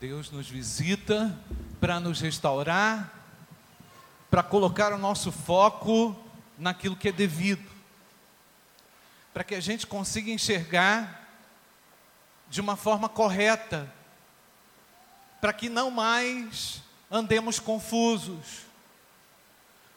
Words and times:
Deus 0.00 0.30
nos 0.30 0.48
visita 0.48 1.38
para 1.78 2.00
nos 2.00 2.22
restaurar, 2.22 3.12
para 4.30 4.42
colocar 4.42 4.94
o 4.94 4.98
nosso 4.98 5.30
foco 5.30 6.16
naquilo 6.56 6.96
que 6.96 7.10
é 7.10 7.12
devido, 7.12 7.70
para 9.34 9.44
que 9.44 9.54
a 9.54 9.60
gente 9.60 9.86
consiga 9.86 10.30
enxergar 10.30 11.28
de 12.48 12.62
uma 12.62 12.76
forma 12.76 13.10
correta, 13.10 13.92
para 15.38 15.52
que 15.52 15.68
não 15.68 15.90
mais 15.90 16.80
andemos 17.10 17.58
confusos. 17.58 18.62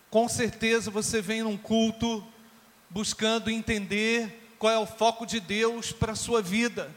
Com 0.09 0.27
certeza 0.27 0.91
você 0.91 1.21
vem 1.21 1.43
num 1.43 1.57
culto 1.57 2.27
buscando 2.89 3.49
entender 3.49 4.53
qual 4.59 4.73
é 4.73 4.77
o 4.77 4.85
foco 4.85 5.25
de 5.25 5.39
Deus 5.39 5.93
para 5.93 6.11
a 6.11 6.17
sua 6.17 6.41
vida. 6.41 6.93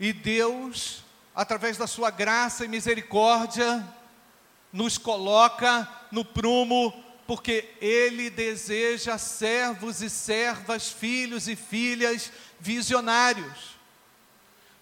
E 0.00 0.12
Deus, 0.12 1.04
através 1.34 1.76
da 1.76 1.86
sua 1.86 2.10
graça 2.10 2.64
e 2.64 2.68
misericórdia, 2.68 3.86
nos 4.72 4.98
coloca 4.98 5.88
no 6.10 6.24
prumo, 6.24 6.92
porque 7.26 7.70
Ele 7.80 8.30
deseja 8.30 9.18
servos 9.18 10.02
e 10.02 10.10
servas, 10.10 10.90
filhos 10.90 11.48
e 11.48 11.56
filhas 11.56 12.32
visionários, 12.58 13.76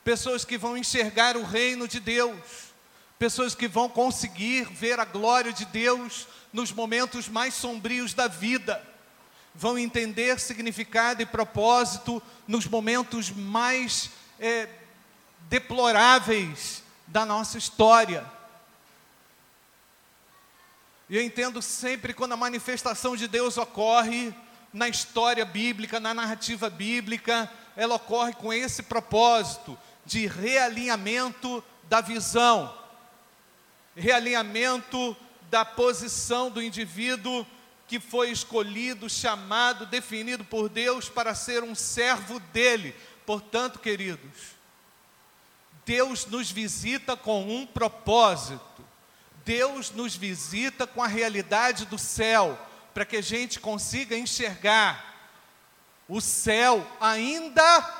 pessoas 0.04 0.44
que 0.44 0.58
vão 0.58 0.76
enxergar 0.76 1.36
o 1.36 1.44
reino 1.44 1.86
de 1.86 2.00
Deus, 2.00 2.70
pessoas 3.18 3.54
que 3.54 3.68
vão 3.68 3.88
conseguir 3.88 4.64
ver 4.64 4.98
a 4.98 5.04
glória 5.04 5.52
de 5.52 5.64
Deus 5.66 6.26
nos 6.52 6.72
momentos 6.72 7.28
mais 7.28 7.54
sombrios 7.54 8.14
da 8.14 8.26
vida, 8.26 8.82
vão 9.54 9.78
entender 9.78 10.38
significado 10.40 11.22
e 11.22 11.26
propósito 11.26 12.22
nos 12.46 12.66
momentos 12.66 13.30
mais 13.30 14.10
é, 14.38 14.68
deploráveis 15.50 16.82
da 17.08 17.26
nossa 17.26 17.58
história. 17.58 18.24
E 21.08 21.16
eu 21.16 21.22
entendo 21.22 21.60
sempre 21.60 22.14
quando 22.14 22.32
a 22.32 22.36
manifestação 22.36 23.16
de 23.16 23.26
Deus 23.26 23.58
ocorre 23.58 24.32
na 24.72 24.88
história 24.88 25.44
bíblica, 25.44 25.98
na 25.98 26.14
narrativa 26.14 26.70
bíblica, 26.70 27.50
ela 27.76 27.96
ocorre 27.96 28.32
com 28.32 28.52
esse 28.52 28.84
propósito 28.84 29.76
de 30.06 30.28
realinhamento 30.28 31.64
da 31.88 32.00
visão, 32.00 32.72
realinhamento 33.96 35.16
da 35.50 35.64
posição 35.64 36.48
do 36.48 36.62
indivíduo 36.62 37.44
que 37.88 37.98
foi 37.98 38.30
escolhido, 38.30 39.10
chamado, 39.10 39.84
definido 39.84 40.44
por 40.44 40.68
Deus 40.68 41.08
para 41.08 41.34
ser 41.34 41.64
um 41.64 41.74
servo 41.74 42.38
dele. 42.38 42.94
Portanto, 43.26 43.80
queridos, 43.80 44.59
Deus 45.84 46.26
nos 46.26 46.50
visita 46.50 47.16
com 47.16 47.42
um 47.48 47.66
propósito. 47.66 48.84
Deus 49.44 49.90
nos 49.90 50.14
visita 50.14 50.86
com 50.86 51.02
a 51.02 51.06
realidade 51.06 51.86
do 51.86 51.98
céu, 51.98 52.58
para 52.92 53.04
que 53.04 53.16
a 53.16 53.22
gente 53.22 53.58
consiga 53.58 54.16
enxergar 54.16 55.10
o 56.08 56.20
céu, 56.20 56.86
ainda 57.00 57.98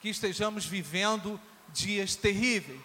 que 0.00 0.08
estejamos 0.08 0.66
vivendo 0.66 1.40
dias 1.72 2.16
terríveis. 2.16 2.80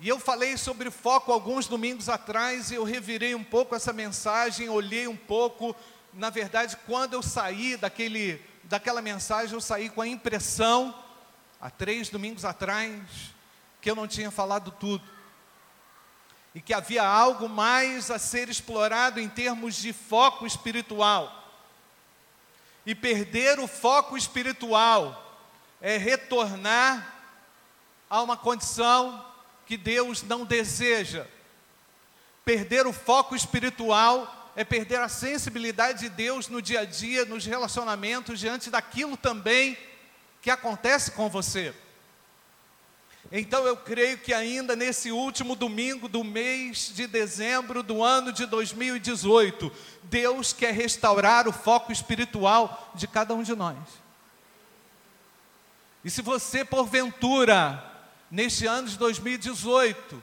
E 0.00 0.08
eu 0.08 0.18
falei 0.18 0.56
sobre 0.56 0.90
foco 0.90 1.32
alguns 1.32 1.66
domingos 1.66 2.08
atrás, 2.08 2.70
e 2.70 2.74
eu 2.74 2.84
revirei 2.84 3.34
um 3.34 3.44
pouco 3.44 3.74
essa 3.74 3.92
mensagem, 3.92 4.68
olhei 4.68 5.06
um 5.08 5.16
pouco. 5.16 5.74
Na 6.12 6.30
verdade, 6.30 6.76
quando 6.86 7.14
eu 7.14 7.22
saí 7.22 7.76
daquele, 7.76 8.40
daquela 8.64 9.00
mensagem, 9.00 9.54
eu 9.54 9.60
saí 9.60 9.88
com 9.88 10.02
a 10.02 10.08
impressão, 10.08 10.94
há 11.64 11.70
três 11.70 12.10
domingos 12.10 12.44
atrás, 12.44 13.00
que 13.80 13.90
eu 13.90 13.96
não 13.96 14.06
tinha 14.06 14.30
falado 14.30 14.70
tudo. 14.70 15.02
E 16.54 16.60
que 16.60 16.74
havia 16.74 17.02
algo 17.02 17.48
mais 17.48 18.10
a 18.10 18.18
ser 18.18 18.50
explorado 18.50 19.18
em 19.18 19.30
termos 19.30 19.76
de 19.76 19.90
foco 19.90 20.46
espiritual. 20.46 21.42
E 22.84 22.94
perder 22.94 23.58
o 23.58 23.66
foco 23.66 24.14
espiritual 24.14 25.42
é 25.80 25.96
retornar 25.96 27.14
a 28.10 28.20
uma 28.20 28.36
condição 28.36 29.24
que 29.64 29.78
Deus 29.78 30.22
não 30.22 30.44
deseja. 30.44 31.26
Perder 32.44 32.86
o 32.86 32.92
foco 32.92 33.34
espiritual 33.34 34.52
é 34.54 34.64
perder 34.64 35.00
a 35.00 35.08
sensibilidade 35.08 36.00
de 36.00 36.08
Deus 36.10 36.46
no 36.46 36.60
dia 36.60 36.80
a 36.80 36.84
dia, 36.84 37.24
nos 37.24 37.46
relacionamentos, 37.46 38.38
diante 38.38 38.68
daquilo 38.68 39.16
também 39.16 39.78
que 40.44 40.50
acontece 40.50 41.12
com 41.12 41.30
você. 41.30 41.74
Então 43.32 43.66
eu 43.66 43.78
creio 43.78 44.18
que 44.18 44.34
ainda 44.34 44.76
nesse 44.76 45.10
último 45.10 45.56
domingo 45.56 46.06
do 46.06 46.22
mês 46.22 46.92
de 46.94 47.06
dezembro 47.06 47.82
do 47.82 48.02
ano 48.02 48.30
de 48.30 48.44
2018, 48.44 49.72
Deus 50.02 50.52
quer 50.52 50.74
restaurar 50.74 51.48
o 51.48 51.52
foco 51.52 51.90
espiritual 51.90 52.92
de 52.94 53.08
cada 53.08 53.32
um 53.32 53.42
de 53.42 53.56
nós. 53.56 53.78
E 56.04 56.10
se 56.10 56.20
você 56.20 56.62
porventura 56.62 57.82
neste 58.30 58.66
ano 58.66 58.86
de 58.86 58.98
2018, 58.98 60.22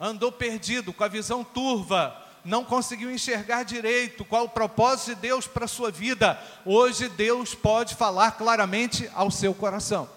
andou 0.00 0.32
perdido, 0.32 0.92
com 0.92 1.04
a 1.04 1.08
visão 1.08 1.44
turva, 1.44 2.20
não 2.46 2.64
conseguiu 2.64 3.10
enxergar 3.10 3.64
direito 3.64 4.24
qual 4.24 4.44
o 4.44 4.48
propósito 4.48 5.14
de 5.14 5.20
Deus 5.22 5.46
para 5.46 5.64
a 5.64 5.68
sua 5.68 5.90
vida, 5.90 6.40
hoje 6.64 7.08
Deus 7.08 7.54
pode 7.54 7.94
falar 7.96 8.32
claramente 8.32 9.10
ao 9.14 9.30
seu 9.30 9.52
coração. 9.52 10.08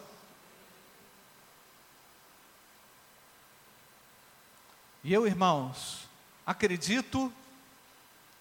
E 5.04 5.12
eu, 5.12 5.26
irmãos, 5.26 6.08
acredito 6.46 7.34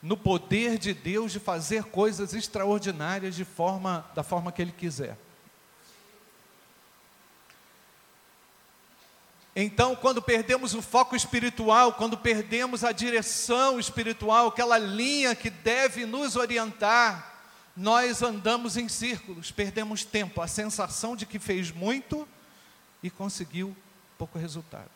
no 0.03 0.16
poder 0.16 0.76
de 0.76 0.93
Deus 0.93 1.32
de 1.32 1.41
fazer 1.41 1.84
coisas 1.84 2.34
extraordinárias 2.34 3.34
de 3.34 3.44
forma 3.44 4.05
da 4.15 4.22
forma 4.22 4.53
que 4.53 4.60
ele 4.60 4.72
quiser. 4.72 5.16
Então, 9.60 9.96
quando 9.96 10.22
perdemos 10.22 10.72
o 10.72 10.80
foco 10.80 11.16
espiritual, 11.16 11.92
quando 11.94 12.16
perdemos 12.16 12.84
a 12.84 12.92
direção 12.92 13.80
espiritual, 13.80 14.46
aquela 14.46 14.78
linha 14.78 15.34
que 15.34 15.50
deve 15.50 16.06
nos 16.06 16.36
orientar, 16.36 17.41
nós 17.76 18.22
andamos 18.22 18.76
em 18.76 18.88
círculos, 18.88 19.50
perdemos 19.50 20.04
tempo, 20.04 20.41
a 20.41 20.46
sensação 20.46 21.16
de 21.16 21.26
que 21.26 21.41
fez 21.41 21.72
muito 21.72 22.26
e 23.02 23.10
conseguiu 23.10 23.76
pouco 24.16 24.38
resultado. 24.38 24.92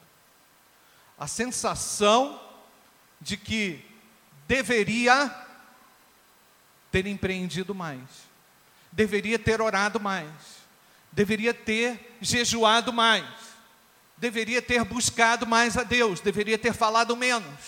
A 1.19 1.27
sensação 1.27 2.41
de 3.21 3.37
que 3.37 3.85
deveria 4.47 5.29
ter 6.93 7.05
empreendido 7.09 7.75
mais, 7.75 8.05
deveria 8.93 9.41
ter 9.41 9.61
orado 9.61 9.99
mais, 9.99 10.31
deveria 11.11 11.53
ter 11.53 12.17
jejuado 12.21 12.93
mais 12.93 13.52
deveria 14.23 14.63
ter 14.63 14.85
buscado 14.85 15.45
mais 15.45 15.77
a 15.77 15.83
Deus, 15.83 16.21
deveria 16.21 16.57
ter 16.57 16.73
falado 16.73 17.17
menos, 17.17 17.59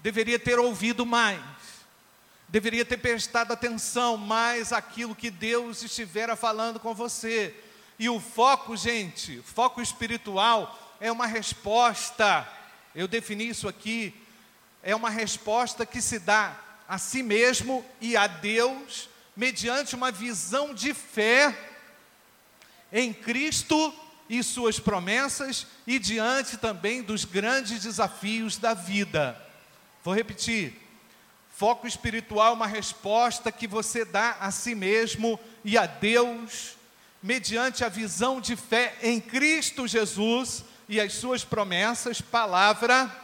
deveria 0.00 0.38
ter 0.38 0.58
ouvido 0.58 1.06
mais, 1.06 1.40
deveria 2.50 2.84
ter 2.84 2.98
prestado 2.98 3.50
atenção 3.50 4.18
mais 4.18 4.70
àquilo 4.70 5.16
que 5.16 5.30
Deus 5.30 5.82
estivera 5.82 6.36
falando 6.36 6.78
com 6.78 6.92
você. 6.94 7.54
E 7.98 8.10
o 8.10 8.20
foco, 8.20 8.76
gente, 8.76 9.40
foco 9.40 9.80
espiritual 9.80 10.98
é 11.00 11.10
uma 11.10 11.26
resposta, 11.26 12.46
eu 12.94 13.08
defini 13.08 13.48
isso 13.48 13.66
aqui, 13.66 14.14
é 14.82 14.94
uma 14.94 15.08
resposta 15.08 15.86
que 15.86 16.02
se 16.02 16.18
dá 16.18 16.54
a 16.86 16.98
si 16.98 17.22
mesmo 17.22 17.82
e 18.02 18.18
a 18.18 18.26
Deus 18.26 19.08
mediante 19.34 19.94
uma 19.94 20.10
visão 20.10 20.74
de 20.74 20.92
fé 20.92 21.56
em 22.92 23.14
Cristo 23.14 23.94
e 24.32 24.42
suas 24.42 24.80
promessas 24.80 25.66
e 25.86 25.98
diante 25.98 26.56
também 26.56 27.02
dos 27.02 27.22
grandes 27.22 27.82
desafios 27.82 28.56
da 28.56 28.72
vida. 28.72 29.38
Vou 30.02 30.14
repetir. 30.14 30.72
Foco 31.54 31.86
espiritual 31.86 32.52
é 32.52 32.56
uma 32.56 32.66
resposta 32.66 33.52
que 33.52 33.66
você 33.66 34.06
dá 34.06 34.38
a 34.40 34.50
si 34.50 34.74
mesmo 34.74 35.38
e 35.62 35.76
a 35.76 35.84
Deus, 35.84 36.78
mediante 37.22 37.84
a 37.84 37.90
visão 37.90 38.40
de 38.40 38.56
fé 38.56 38.96
em 39.02 39.20
Cristo 39.20 39.86
Jesus 39.86 40.64
e 40.88 40.98
as 40.98 41.12
suas 41.12 41.44
promessas, 41.44 42.22
palavra, 42.22 43.14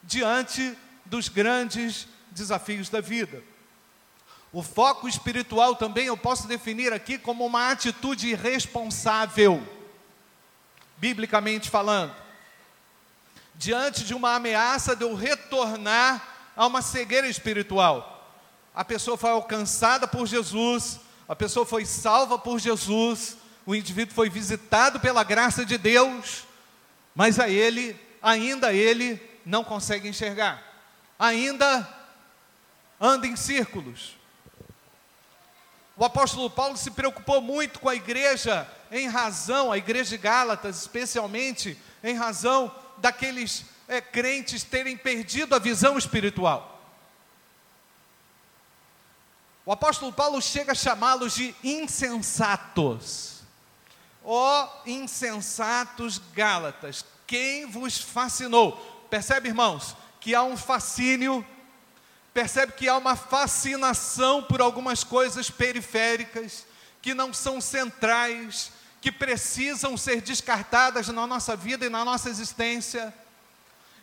diante 0.00 0.78
dos 1.04 1.28
grandes 1.28 2.06
desafios 2.30 2.88
da 2.88 3.00
vida. 3.00 3.42
O 4.52 4.62
foco 4.62 5.08
espiritual 5.08 5.74
também 5.74 6.06
eu 6.06 6.16
posso 6.16 6.46
definir 6.46 6.92
aqui 6.92 7.18
como 7.18 7.44
uma 7.44 7.72
atitude 7.72 8.32
responsável 8.36 9.74
biblicamente 10.96 11.70
falando. 11.70 12.14
Diante 13.54 14.04
de 14.04 14.14
uma 14.14 14.34
ameaça 14.34 14.96
de 14.96 15.04
eu 15.04 15.14
retornar 15.14 16.34
a 16.56 16.66
uma 16.66 16.82
cegueira 16.82 17.28
espiritual. 17.28 18.32
A 18.74 18.84
pessoa 18.84 19.16
foi 19.16 19.30
alcançada 19.30 20.08
por 20.08 20.26
Jesus, 20.26 20.98
a 21.28 21.36
pessoa 21.36 21.64
foi 21.64 21.84
salva 21.84 22.38
por 22.38 22.58
Jesus, 22.58 23.36
o 23.64 23.74
indivíduo 23.74 24.14
foi 24.14 24.28
visitado 24.28 25.00
pela 25.00 25.22
graça 25.22 25.64
de 25.64 25.78
Deus, 25.78 26.44
mas 27.14 27.38
a 27.38 27.48
ele, 27.48 27.98
ainda 28.20 28.72
ele, 28.72 29.20
não 29.46 29.62
consegue 29.62 30.08
enxergar, 30.08 30.62
ainda 31.18 31.88
anda 33.00 33.26
em 33.26 33.36
círculos. 33.36 34.16
O 35.96 36.04
apóstolo 36.04 36.50
Paulo 36.50 36.76
se 36.76 36.90
preocupou 36.90 37.40
muito 37.40 37.78
com 37.78 37.88
a 37.88 37.94
igreja, 37.94 38.68
em 38.90 39.08
razão, 39.08 39.70
a 39.70 39.78
igreja 39.78 40.10
de 40.10 40.18
Gálatas, 40.18 40.80
especialmente, 40.80 41.78
em 42.02 42.14
razão 42.14 42.74
daqueles 42.98 43.64
é, 43.86 44.00
crentes 44.00 44.64
terem 44.64 44.96
perdido 44.96 45.54
a 45.54 45.58
visão 45.58 45.96
espiritual. 45.96 46.74
O 49.64 49.72
apóstolo 49.72 50.12
Paulo 50.12 50.42
chega 50.42 50.72
a 50.72 50.74
chamá-los 50.74 51.34
de 51.34 51.54
insensatos. 51.62 53.42
Ó 54.22 54.64
oh, 54.64 54.88
insensatos 54.88 56.18
Gálatas, 56.34 57.04
quem 57.26 57.66
vos 57.66 57.98
fascinou? 57.98 58.72
Percebe, 59.08 59.48
irmãos, 59.48 59.96
que 60.20 60.34
há 60.34 60.42
um 60.42 60.56
fascínio, 60.56 61.46
percebe 62.34 62.72
que 62.72 62.88
há 62.88 62.98
uma 62.98 63.14
fascinação 63.14 64.42
por 64.42 64.60
algumas 64.60 65.04
coisas 65.04 65.48
periféricas, 65.48 66.66
que 67.00 67.14
não 67.14 67.32
são 67.32 67.60
centrais, 67.60 68.72
que 69.00 69.12
precisam 69.12 69.96
ser 69.96 70.20
descartadas 70.20 71.06
na 71.08 71.26
nossa 71.28 71.54
vida 71.54 71.86
e 71.86 71.90
na 71.90 72.04
nossa 72.04 72.28
existência. 72.28 73.14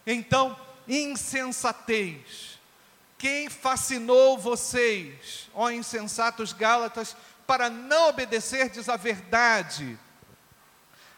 Então, 0.08 0.58
insensatez. 0.88 2.58
Quem 3.18 3.50
fascinou 3.50 4.38
vocês, 4.38 5.50
ó 5.54 5.70
insensatos 5.70 6.54
Gálatas, 6.54 7.16
para 7.46 7.70
não 7.70 8.10
obedecerdes 8.10 8.88
à 8.88 8.96
verdade? 8.96 10.00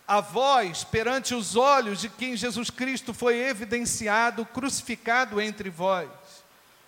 A 0.07 0.19
vós, 0.19 0.83
perante 0.83 1.36
os 1.36 1.56
olhos 1.56 2.01
de 2.01 2.09
quem 2.09 2.36
Jesus 2.36 2.69
Cristo 2.69 3.13
foi 3.13 3.38
evidenciado, 3.38 4.45
crucificado 4.45 5.39
entre 5.39 5.69
vós. 5.69 6.09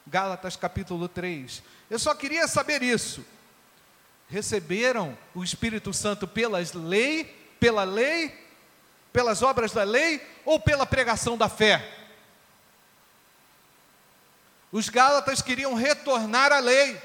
Gálatas 0.08 0.56
capítulo 0.56 1.08
3. 1.08 1.64
Eu 1.90 1.98
só 1.98 2.14
queria 2.14 2.48
saber 2.48 2.84
isso. 2.84 3.26
Receberam 4.30 5.18
o 5.34 5.44
Espírito 5.44 5.94
Santo 5.94 6.28
pelas 6.28 6.74
lei, 6.74 7.26
pela 7.60 7.84
lei, 7.84 8.34
pelas 9.12 9.42
obras 9.42 9.72
da 9.72 9.84
lei 9.84 10.22
ou 10.44 10.60
pela 10.60 10.86
pregação 10.86 11.38
da 11.38 11.50
fé? 11.50 11.92
Os 14.72 14.90
Gálatas 14.90 15.42
queriam 15.42 15.74
retornar 15.74 16.52
à 16.52 16.60
lei. 16.60 17.02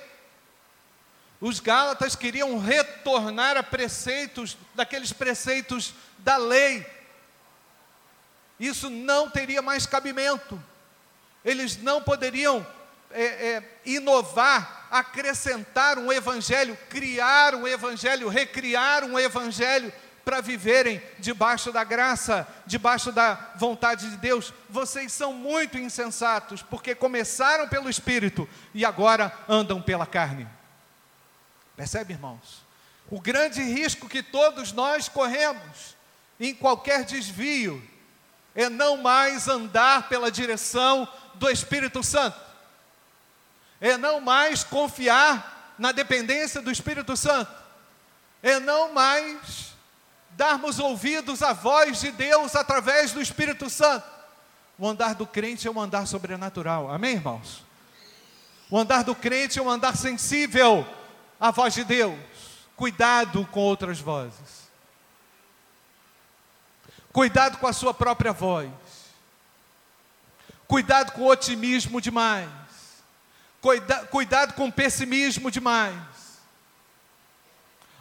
Os 1.41 1.61
Gálatas 1.61 2.15
queriam 2.15 2.59
retornar 2.59 3.57
a 3.57 3.63
preceitos, 3.63 4.59
daqueles 4.75 5.13
preceitos 5.13 5.95
da 6.19 6.37
lei. 6.37 6.85
Isso 8.59 8.91
não 8.91 9.31
teria 9.31 9.63
mais 9.63 9.87
cabimento. 9.87 10.63
Eles 11.43 11.79
não 11.79 12.03
poderiam 12.03 12.67
é, 13.13 13.23
é, 13.23 13.63
inovar, 13.85 14.89
acrescentar 14.91 15.99
um 15.99 16.13
evangelho, 16.13 16.77
criar 16.89 17.55
um 17.55 17.67
evangelho, 17.67 18.29
recriar 18.29 19.05
um 19.05 19.19
evangelho 19.19 19.93
para 20.25 20.41
viverem 20.41 21.03
debaixo 21.19 21.73
da 21.73 21.83
graça, 21.83 22.47
debaixo 22.67 23.11
da 23.11 23.53
vontade 23.57 24.11
de 24.11 24.17
Deus. 24.17 24.53
Vocês 24.69 25.13
são 25.13 25.33
muito 25.33 25.79
insensatos, 25.79 26.63
porque 26.63 26.95
começaram 26.95 27.69
pelo 27.69 27.91
Espírito 27.91 28.49
e 28.75 28.85
agora 28.85 29.33
andam 29.49 29.81
pela 29.83 30.07
carne. 30.07 30.47
Percebe, 31.77 32.13
irmãos? 32.13 32.63
O 33.11 33.21
grande 33.21 33.63
risco 33.63 34.09
que 34.09 34.23
todos 34.23 34.71
nós 34.73 35.09
corremos 35.09 35.97
em 36.39 36.55
qualquer 36.55 37.05
desvio 37.05 37.83
é 38.55 38.69
não 38.69 38.99
mais 38.99 39.49
andar 39.49 40.09
pela 40.09 40.31
direção 40.31 41.09
do 41.35 41.49
Espírito 41.51 42.03
Santo, 42.03 42.39
é 43.81 43.97
não 43.97 44.21
mais 44.21 44.63
confiar 44.63 45.75
na 45.79 45.93
dependência 45.93 46.61
do 46.61 46.71
Espírito 46.71 47.17
Santo, 47.17 47.51
é 48.43 48.61
não 48.61 48.93
mais 48.93 49.71
darmos 50.33 50.79
ouvidos 50.79 51.43
à 51.43 51.53
voz 51.53 52.01
de 52.01 52.11
Deus 52.13 52.55
através 52.55 53.13
do 53.13 53.21
Espírito 53.21 53.69
Santo. 53.71 54.07
O 54.79 54.87
andar 54.87 55.15
do 55.15 55.27
crente 55.27 55.67
é 55.67 55.71
um 55.71 55.81
andar 55.81 56.07
sobrenatural, 56.07 56.91
amém, 56.91 57.15
irmãos? 57.15 57.63
O 58.71 58.79
andar 58.79 59.03
do 59.03 59.15
crente 59.15 59.59
é 59.59 59.63
um 59.63 59.69
andar 59.69 59.97
sensível 59.97 60.87
à 61.39 61.51
voz 61.51 61.75
de 61.75 61.85
Deus. 61.85 62.19
Cuidado 62.77 63.47
com 63.47 63.61
outras 63.61 63.99
vozes. 63.99 64.71
Cuidado 67.13 67.59
com 67.59 67.67
a 67.67 67.73
sua 67.73 67.93
própria 67.93 68.33
voz. 68.33 68.71
Cuidado 70.69 71.13
com 71.13 71.23
o 71.23 71.29
otimismo 71.29 72.01
demais. 72.01 72.49
Cuida, 73.61 74.07
cuidado 74.07 74.55
com 74.55 74.69
o 74.69 74.73
pessimismo 74.73 75.51
demais. 75.51 75.99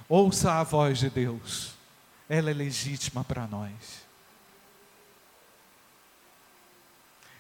Ouça 0.08 0.54
a 0.54 0.64
voz 0.64 0.98
de 0.98 1.10
Deus 1.10 1.80
ela 2.30 2.52
é 2.52 2.54
legítima 2.54 3.24
para 3.24 3.48
nós. 3.48 3.74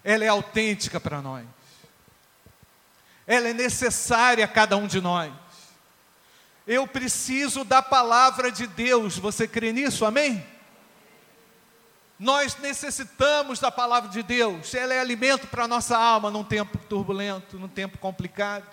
Ela 0.04 0.25
é 0.25 0.27
autêntica 0.27 1.00
para 1.00 1.21
nós. 1.21 1.45
Ela 3.27 3.50
é 3.50 3.54
necessária 3.54 4.44
a 4.44 4.48
cada 4.48 4.75
um 4.75 4.88
de 4.88 5.00
nós. 5.00 5.31
Eu 6.65 6.88
preciso 6.88 7.63
da 7.63 7.83
palavra 7.83 8.51
de 8.51 8.65
Deus. 8.65 9.19
Você 9.19 9.48
crê 9.48 9.72
nisso? 9.72 10.04
Amém? 10.06 10.44
Nós 12.19 12.57
necessitamos 12.57 13.60
da 13.60 13.71
palavra 13.71 14.10
de 14.10 14.21
Deus. 14.21 14.74
Ela 14.74 14.94
é 14.94 15.00
alimento 15.00 15.48
para 15.48 15.63
a 15.63 15.68
nossa 15.68 15.98
alma 15.98 16.30
num 16.30 16.44
tempo 16.44 16.77
turbulento, 16.89 17.57
num 17.57 17.69
tempo 17.69 17.98
complicado. 17.98 18.68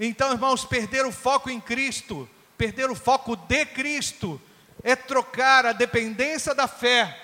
Então, 0.00 0.32
irmãos, 0.32 0.64
perder 0.64 1.06
o 1.06 1.12
foco 1.12 1.48
em 1.48 1.60
Cristo 1.60 2.28
Perder 2.58 2.90
o 2.90 2.96
foco 2.96 3.36
de 3.36 3.64
Cristo 3.66 4.40
é 4.82 4.96
trocar 4.96 5.64
a 5.64 5.72
dependência 5.72 6.52
da 6.52 6.66
fé 6.66 7.16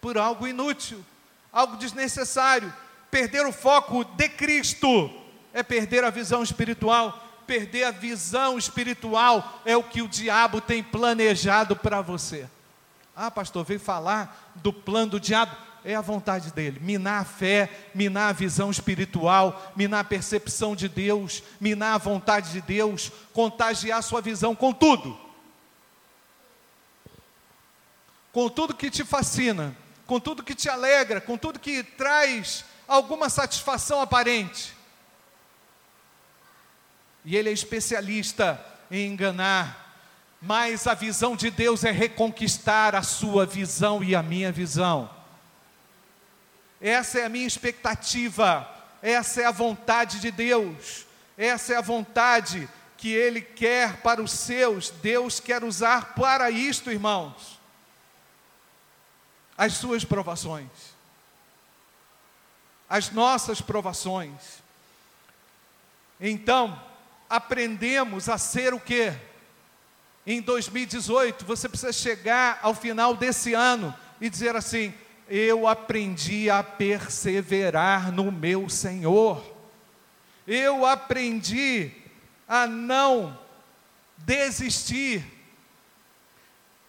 por 0.00 0.16
algo 0.16 0.46
inútil, 0.46 1.04
algo 1.52 1.76
desnecessário. 1.76 2.72
Perder 3.10 3.44
o 3.46 3.52
foco 3.52 4.04
de 4.04 4.28
Cristo 4.28 5.10
é 5.52 5.64
perder 5.64 6.04
a 6.04 6.10
visão 6.10 6.44
espiritual. 6.44 7.20
Perder 7.48 7.82
a 7.82 7.90
visão 7.90 8.56
espiritual 8.56 9.60
é 9.64 9.76
o 9.76 9.82
que 9.82 10.02
o 10.02 10.08
diabo 10.08 10.60
tem 10.60 10.84
planejado 10.84 11.74
para 11.74 12.00
você. 12.00 12.48
Ah, 13.16 13.30
pastor, 13.30 13.64
veio 13.64 13.80
falar 13.80 14.52
do 14.56 14.72
plano 14.72 15.12
do 15.12 15.20
diabo 15.20 15.56
é 15.86 15.94
a 15.94 16.00
vontade 16.00 16.52
dele. 16.52 16.80
Minar 16.80 17.22
a 17.22 17.24
fé, 17.24 17.70
minar 17.94 18.30
a 18.30 18.32
visão 18.32 18.72
espiritual, 18.72 19.72
minar 19.76 20.00
a 20.00 20.04
percepção 20.04 20.74
de 20.74 20.88
Deus, 20.88 21.44
minar 21.60 21.94
a 21.94 21.98
vontade 21.98 22.50
de 22.50 22.60
Deus, 22.60 23.12
contagiar 23.32 24.00
a 24.00 24.02
sua 24.02 24.20
visão 24.20 24.54
com 24.54 24.72
tudo. 24.72 25.16
Com 28.32 28.48
tudo 28.48 28.74
que 28.74 28.90
te 28.90 29.04
fascina, 29.04 29.76
com 30.06 30.18
tudo 30.18 30.42
que 30.42 30.56
te 30.56 30.68
alegra, 30.68 31.20
com 31.20 31.38
tudo 31.38 31.60
que 31.60 31.84
traz 31.84 32.64
alguma 32.88 33.30
satisfação 33.30 34.00
aparente. 34.00 34.74
E 37.24 37.36
ele 37.36 37.48
é 37.48 37.52
especialista 37.52 38.60
em 38.90 39.12
enganar, 39.12 39.85
mas 40.40 40.86
a 40.86 40.94
visão 40.94 41.34
de 41.34 41.50
Deus 41.50 41.84
é 41.84 41.90
reconquistar 41.90 42.94
a 42.94 43.02
sua 43.02 43.46
visão 43.46 44.02
e 44.04 44.14
a 44.14 44.22
minha 44.22 44.52
visão. 44.52 45.10
Essa 46.80 47.20
é 47.20 47.24
a 47.24 47.28
minha 47.28 47.46
expectativa, 47.46 48.68
essa 49.00 49.40
é 49.40 49.44
a 49.46 49.50
vontade 49.50 50.20
de 50.20 50.30
Deus, 50.30 51.06
essa 51.36 51.72
é 51.72 51.76
a 51.76 51.82
vontade 51.82 52.68
que 52.96 53.12
Ele 53.12 53.40
quer 53.40 53.98
para 54.02 54.22
os 54.22 54.30
seus, 54.30 54.90
Deus 54.90 55.40
quer 55.40 55.64
usar 55.64 56.14
para 56.14 56.50
isto, 56.50 56.90
irmãos, 56.90 57.58
as 59.56 59.74
suas 59.74 60.04
provações, 60.04 60.70
as 62.88 63.10
nossas 63.10 63.60
provações. 63.60 64.62
Então, 66.20 66.80
aprendemos 67.28 68.28
a 68.28 68.38
ser 68.38 68.72
o 68.74 68.80
que? 68.80 69.12
Em 70.26 70.40
2018, 70.40 71.44
você 71.44 71.68
precisa 71.68 71.92
chegar 71.92 72.58
ao 72.60 72.74
final 72.74 73.14
desse 73.14 73.54
ano 73.54 73.94
e 74.20 74.28
dizer 74.28 74.56
assim: 74.56 74.92
eu 75.28 75.66
aprendi 75.66 76.50
a 76.50 76.62
perseverar 76.62 78.12
no 78.12 78.32
meu 78.32 78.68
Senhor. 78.68 79.54
Eu 80.46 80.84
aprendi 80.84 81.92
a 82.48 82.66
não 82.66 83.38
desistir. 84.18 85.24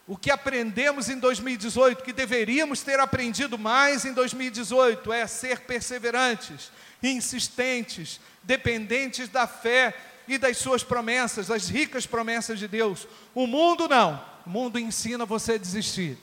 O 0.07 0.15
que 0.15 0.31
aprendemos 0.31 1.09
em 1.09 1.19
2018, 1.19 2.03
que 2.03 2.13
deveríamos 2.13 2.81
ter 2.81 2.99
aprendido 2.99 3.57
mais 3.57 4.05
em 4.05 4.13
2018, 4.13 5.11
é 5.11 5.27
ser 5.27 5.61
perseverantes, 5.61 6.71
insistentes, 7.03 8.19
dependentes 8.41 9.27
da 9.27 9.45
fé, 9.45 9.93
e 10.27 10.37
das 10.37 10.57
suas 10.57 10.83
promessas, 10.83 11.47
das 11.47 11.69
ricas 11.69 12.05
promessas 12.05 12.59
de 12.59 12.67
Deus. 12.67 13.07
O 13.33 13.47
mundo 13.47 13.87
não. 13.87 14.23
O 14.45 14.49
mundo 14.49 14.79
ensina 14.79 15.25
você 15.25 15.53
a 15.53 15.57
desistir, 15.57 16.17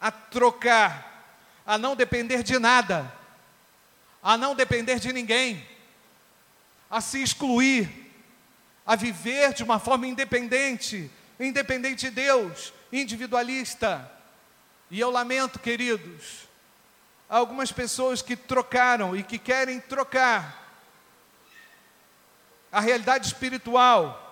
a 0.00 0.10
trocar, 0.10 1.36
a 1.66 1.76
não 1.76 1.96
depender 1.96 2.42
de 2.42 2.58
nada, 2.58 3.12
a 4.22 4.36
não 4.36 4.54
depender 4.54 5.00
de 5.00 5.12
ninguém, 5.12 5.66
a 6.90 7.00
se 7.00 7.22
excluir, 7.22 8.12
a 8.86 8.94
viver 8.94 9.52
de 9.52 9.62
uma 9.62 9.78
forma 9.78 10.06
independente, 10.06 11.10
independente 11.38 12.08
de 12.08 12.10
Deus, 12.10 12.72
individualista. 12.92 14.10
E 14.90 14.98
eu 14.98 15.10
lamento, 15.10 15.58
queridos, 15.58 16.48
algumas 17.28 17.70
pessoas 17.70 18.22
que 18.22 18.36
trocaram 18.36 19.16
e 19.16 19.22
que 19.22 19.38
querem 19.38 19.80
trocar 19.80 20.67
a 22.70 22.80
realidade 22.80 23.26
espiritual 23.26 24.24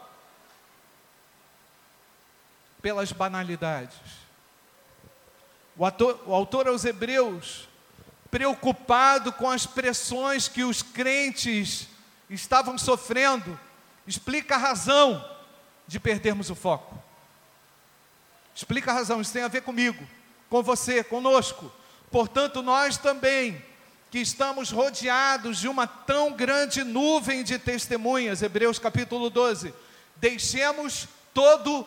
pelas 2.83 3.11
banalidades. 3.13 3.97
O, 5.77 5.85
ator, 5.85 6.23
o 6.27 6.35
autor 6.35 6.69
aos 6.69 6.85
Hebreus, 6.85 7.69
preocupado 8.31 9.33
com 9.33 9.51
as 9.51 9.67
pressões 9.67 10.49
que 10.49 10.63
os 10.65 10.83
crentes 10.83 11.89
estavam 12.31 12.79
sofrendo, 12.79 13.59
explica 14.07 14.55
a 14.55 14.59
razão 14.59 15.25
de 15.87 15.99
perdermos 16.01 16.51
o 16.51 16.55
foco. 16.55 17.03
Explica 18.55 18.91
a 18.91 18.95
razão, 18.95 19.21
isso 19.21 19.33
tem 19.33 19.43
a 19.43 19.49
ver 19.49 19.63
comigo, 19.63 20.07
com 20.49 20.63
você, 20.63 21.05
conosco. 21.05 21.71
Portanto, 22.11 22.63
nós 22.63 22.97
também, 22.97 23.63
que 24.11 24.19
estamos 24.19 24.71
rodeados 24.71 25.59
de 25.59 25.69
uma 25.69 25.87
tão 25.87 26.33
grande 26.33 26.85
nuvem 26.85 27.43
de 27.43 27.59
testemunhas, 27.59 28.43
Hebreus 28.43 28.79
capítulo 28.79 29.29
12, 29.29 29.75
deixemos 30.17 31.09
todo 31.35 31.87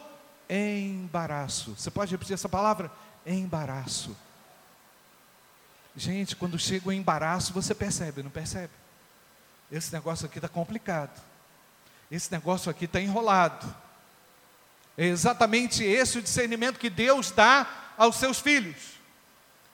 embaraço. 0.50 1.76
Você 1.78 1.90
pode 1.90 2.12
repetir 2.12 2.34
essa 2.34 2.50
palavra? 2.50 2.92
Embaraço. 3.26 4.16
Gente, 5.96 6.36
quando 6.36 6.58
chega 6.58 6.90
o 6.90 6.94
embaraço, 6.94 7.54
você 7.54 7.74
percebe, 7.74 8.24
não 8.24 8.30
percebe? 8.30 8.74
Esse 9.72 9.92
negócio 9.94 10.26
aqui 10.26 10.38
está 10.38 10.48
complicado. 10.48 11.22
Esse 12.10 12.32
negócio 12.32 12.72
aqui 12.72 12.86
está 12.86 13.00
enrolado. 13.00 13.74
É 14.98 15.06
exatamente 15.06 15.84
esse 15.84 16.18
o 16.18 16.22
discernimento 16.22 16.80
que 16.80 16.90
Deus 16.90 17.32
dá 17.32 17.68
aos 17.98 18.18
seus 18.18 18.40
filhos. 18.40 19.00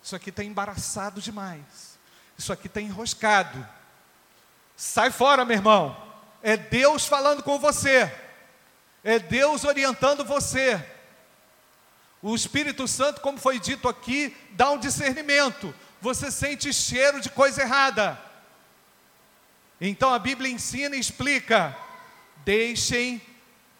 Isso 0.04 0.16
aqui 0.16 0.30
está 0.30 0.44
embaraçado 0.44 1.22
demais. 1.22 1.95
Isso 2.38 2.51
aqui 2.51 2.68
está 2.68 2.82
enroscado. 2.82 3.65
Sai 4.75 5.12
fora, 5.12 5.46
meu 5.46 5.56
irmão. 5.56 5.96
É 6.44 6.58
Deus 6.58 7.06
falando 7.06 7.42
com 7.42 7.58
você. 7.58 8.12
É 9.04 9.20
Deus 9.20 9.63
orientando 9.63 10.25
você. 10.25 10.84
O 12.22 12.36
Espírito 12.36 12.88
Santo, 12.88 13.22
como 13.22 13.38
foi 13.38 13.60
dito 13.60 13.88
aqui, 13.88 14.36
dá 14.51 14.72
um 14.72 14.80
discernimento. 14.80 15.74
Você 16.01 16.32
sente 16.32 16.74
cheiro 16.74 17.22
de 17.22 17.30
coisa 17.30 17.62
errada. 17.62 18.20
Então 19.80 20.13
a 20.13 20.20
Bíblia 20.20 20.51
ensina 20.51 20.96
e 20.96 21.00
explica: 21.00 21.75
deixem 22.44 23.22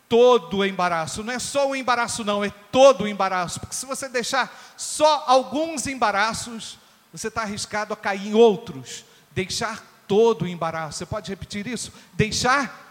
todo 0.08 0.58
o 0.58 0.66
embaraço. 0.66 1.24
Não 1.24 1.34
é 1.34 1.40
só 1.40 1.70
o 1.70 1.76
embaraço, 1.76 2.24
não, 2.24 2.44
é 2.44 2.50
todo 2.72 3.04
o 3.04 3.08
embaraço. 3.08 3.60
Porque 3.60 3.76
se 3.76 3.86
você 3.86 4.08
deixar 4.08 4.76
só 4.78 5.24
alguns 5.28 5.88
embaraços, 5.88 6.78
você 7.18 7.30
está 7.30 7.44
arriscado 7.44 7.94
a 7.94 7.98
cair 7.98 8.28
em 8.28 8.34
outros. 8.34 9.06
Deixar 9.32 9.82
todo 10.08 10.44
o 10.44 10.48
embaraço. 10.48 10.98
Você 10.98 11.06
pode 11.06 11.30
repetir 11.30 11.66
isso? 11.66 11.94
Deixar 12.14 12.84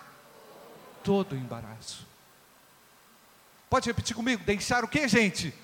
todo 1.02 1.33
o 1.33 1.37
embaraço. 1.37 2.07
Pode 3.69 3.87
repetir 3.87 4.16
comigo? 4.16 4.43
Deixar 4.45 4.83
o 4.83 4.88
que, 4.88 5.07
gente? 5.07 5.54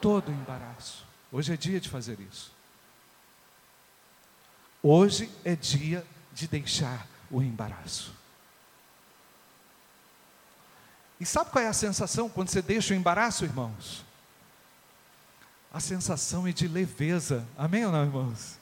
Todo 0.00 0.28
o 0.28 0.32
embaraço. 0.32 1.04
Hoje 1.32 1.52
é 1.52 1.56
dia 1.56 1.80
de 1.80 1.88
fazer 1.88 2.20
isso. 2.20 2.52
Hoje 4.82 5.30
é 5.44 5.56
dia 5.56 6.06
de 6.32 6.46
deixar 6.46 7.06
o 7.30 7.42
embaraço. 7.42 8.12
E 11.18 11.26
sabe 11.26 11.50
qual 11.50 11.64
é 11.64 11.68
a 11.68 11.72
sensação 11.72 12.28
quando 12.28 12.48
você 12.48 12.62
deixa 12.62 12.94
o 12.94 12.96
embaraço, 12.96 13.44
irmãos? 13.44 14.04
A 15.72 15.80
sensação 15.80 16.46
é 16.46 16.52
de 16.52 16.68
leveza. 16.68 17.46
Amém 17.56 17.86
ou 17.86 17.90
não, 17.90 18.04
irmãos? 18.04 18.58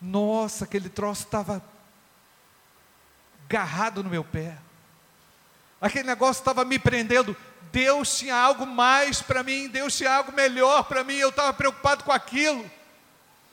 Nossa, 0.00 0.64
aquele 0.64 0.88
troço 0.88 1.24
estava 1.24 1.62
agarrado 3.44 4.02
no 4.02 4.08
meu 4.08 4.24
pé. 4.24 4.56
Aquele 5.78 6.04
negócio 6.04 6.40
estava 6.40 6.64
me 6.64 6.78
prendendo. 6.78 7.36
Deus 7.70 8.16
tinha 8.16 8.34
algo 8.34 8.66
mais 8.66 9.20
para 9.20 9.42
mim, 9.42 9.68
Deus 9.68 9.94
tinha 9.96 10.10
algo 10.10 10.32
melhor 10.32 10.84
para 10.84 11.04
mim. 11.04 11.16
Eu 11.16 11.28
estava 11.28 11.52
preocupado 11.52 12.02
com 12.04 12.12
aquilo. 12.12 12.70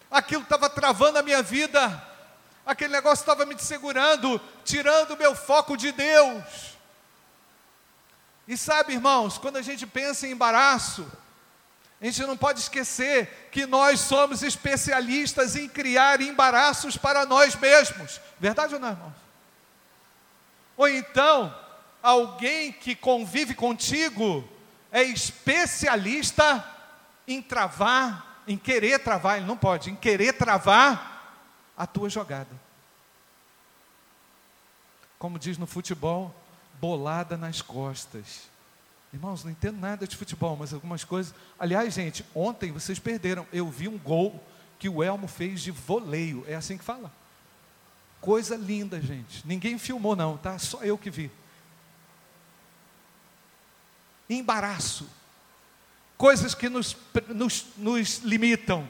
Aquilo 0.10 0.44
estava 0.44 0.70
travando 0.70 1.20
a 1.20 1.24
minha 1.24 1.44
vida. 1.44 2.08
Aquele 2.66 2.94
negócio 2.94 3.24
estava 3.24 3.46
me 3.46 3.60
segurando, 3.60 4.40
tirando 4.64 5.12
o 5.12 5.18
meu 5.18 5.36
foco 5.36 5.76
de 5.76 5.92
Deus. 5.92 6.78
E 8.48 8.56
sabe, 8.56 8.94
irmãos, 8.94 9.38
quando 9.38 9.58
a 9.58 9.62
gente 9.62 9.86
pensa 9.86 10.26
em 10.26 10.32
embaraço, 10.32 11.06
a 12.02 12.06
gente 12.06 12.22
não 12.22 12.38
pode 12.38 12.62
esquecer 12.62 13.50
que 13.52 13.66
nós 13.66 14.00
somos 14.00 14.42
especialistas 14.42 15.56
em 15.56 15.68
criar 15.68 16.22
embaraços 16.22 16.96
para 16.96 17.26
nós 17.26 17.56
mesmos. 17.56 18.22
Verdade 18.40 18.74
ou 18.74 18.80
não, 18.80 18.92
irmãos? 18.92 19.14
Ou 20.78 20.88
então, 20.88 21.54
alguém 22.02 22.72
que 22.72 22.96
convive 22.96 23.54
contigo 23.54 24.48
é 24.92 25.04
especialista 25.04 26.66
em 27.28 27.42
travar, 27.42 28.44
em 28.48 28.58
querer 28.58 29.00
travar, 29.00 29.38
ele 29.38 29.46
não 29.46 29.58
pode, 29.58 29.92
em 29.92 29.96
querer 29.96 30.34
travar 30.34 31.44
a 31.78 31.86
tua 31.86 32.10
jogada. 32.10 32.50
Como 35.20 35.38
diz 35.38 35.58
no 35.58 35.68
futebol, 35.68 36.34
bolada 36.80 37.36
nas 37.36 37.62
costas. 37.62 38.50
Irmãos, 39.12 39.44
não 39.44 39.52
entendo 39.52 39.80
nada 39.80 40.08
de 40.08 40.16
futebol, 40.16 40.56
mas 40.56 40.74
algumas 40.74 41.04
coisas. 41.04 41.34
Aliás, 41.58 41.94
gente, 41.94 42.24
ontem 42.36 42.72
vocês 42.72 43.00
perderam. 43.00 43.48
Eu 43.52 43.68
vi 43.70 43.88
um 43.88 43.98
gol 43.98 44.44
que 44.78 44.88
o 44.88 45.04
Elmo 45.04 45.28
fez 45.28 45.62
de 45.62 45.72
voleio. 45.72 46.44
É 46.48 46.56
assim 46.56 46.78
que 46.78 46.84
fala? 46.84 47.12
Coisa 48.22 48.56
linda, 48.56 49.02
gente. 49.02 49.46
Ninguém 49.48 49.80
filmou, 49.80 50.16
não, 50.16 50.38
tá? 50.38 50.60
Só 50.60 50.84
eu 50.84 50.98
que 50.98 51.10
vi. 51.10 51.32
Embaraço. 54.30 55.10
Coisas 56.16 56.54
que 56.54 56.70
nos, 56.70 56.96
nos, 57.30 57.66
nos 57.78 58.20
limitam. 58.20 58.88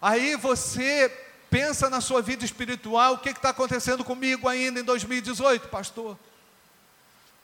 Aí 0.00 0.36
você 0.36 1.08
pensa 1.50 1.90
na 1.90 2.00
sua 2.00 2.22
vida 2.22 2.44
espiritual, 2.44 3.14
o 3.14 3.18
que 3.18 3.30
está 3.30 3.50
acontecendo 3.50 4.04
comigo 4.04 4.48
ainda 4.48 4.80
em 4.80 4.84
2018, 4.84 5.68
pastor? 5.68 6.16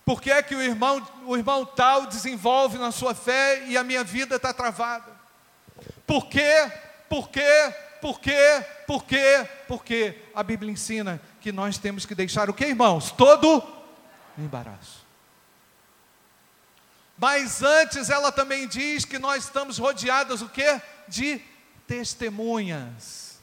Por 0.06 0.22
que 0.22 0.30
é 0.30 0.40
que 0.40 0.54
o 0.54 0.62
irmão, 0.62 1.04
o 1.26 1.36
irmão 1.36 1.66
tal 1.66 2.06
desenvolve 2.06 2.78
na 2.78 2.92
sua 2.92 3.12
fé 3.12 3.64
e 3.66 3.76
a 3.76 3.82
minha 3.82 4.04
vida 4.04 4.36
está 4.36 4.54
travada? 4.54 5.12
Por 6.06 6.28
quê? 6.28 6.70
Por 7.08 7.28
quê? 7.28 7.74
Por 8.00 8.20
quê? 8.20 8.64
Por 8.86 9.04
quê? 9.04 9.48
Porque 9.66 10.22
a 10.32 10.44
Bíblia 10.44 10.70
ensina 10.70 11.20
que 11.40 11.50
nós 11.50 11.76
temos 11.76 12.06
que 12.06 12.14
deixar 12.14 12.48
o 12.48 12.54
que, 12.54 12.66
irmãos? 12.66 13.10
Todo 13.10 13.60
embaraço. 14.38 15.04
Mas 17.18 17.60
antes 17.64 18.08
ela 18.08 18.30
também 18.30 18.68
diz 18.68 19.04
que 19.04 19.18
nós 19.18 19.42
estamos 19.42 19.76
rodeados 19.76 20.40
o 20.40 20.48
quê? 20.48 20.80
De 21.08 21.42
testemunhas. 21.84 23.40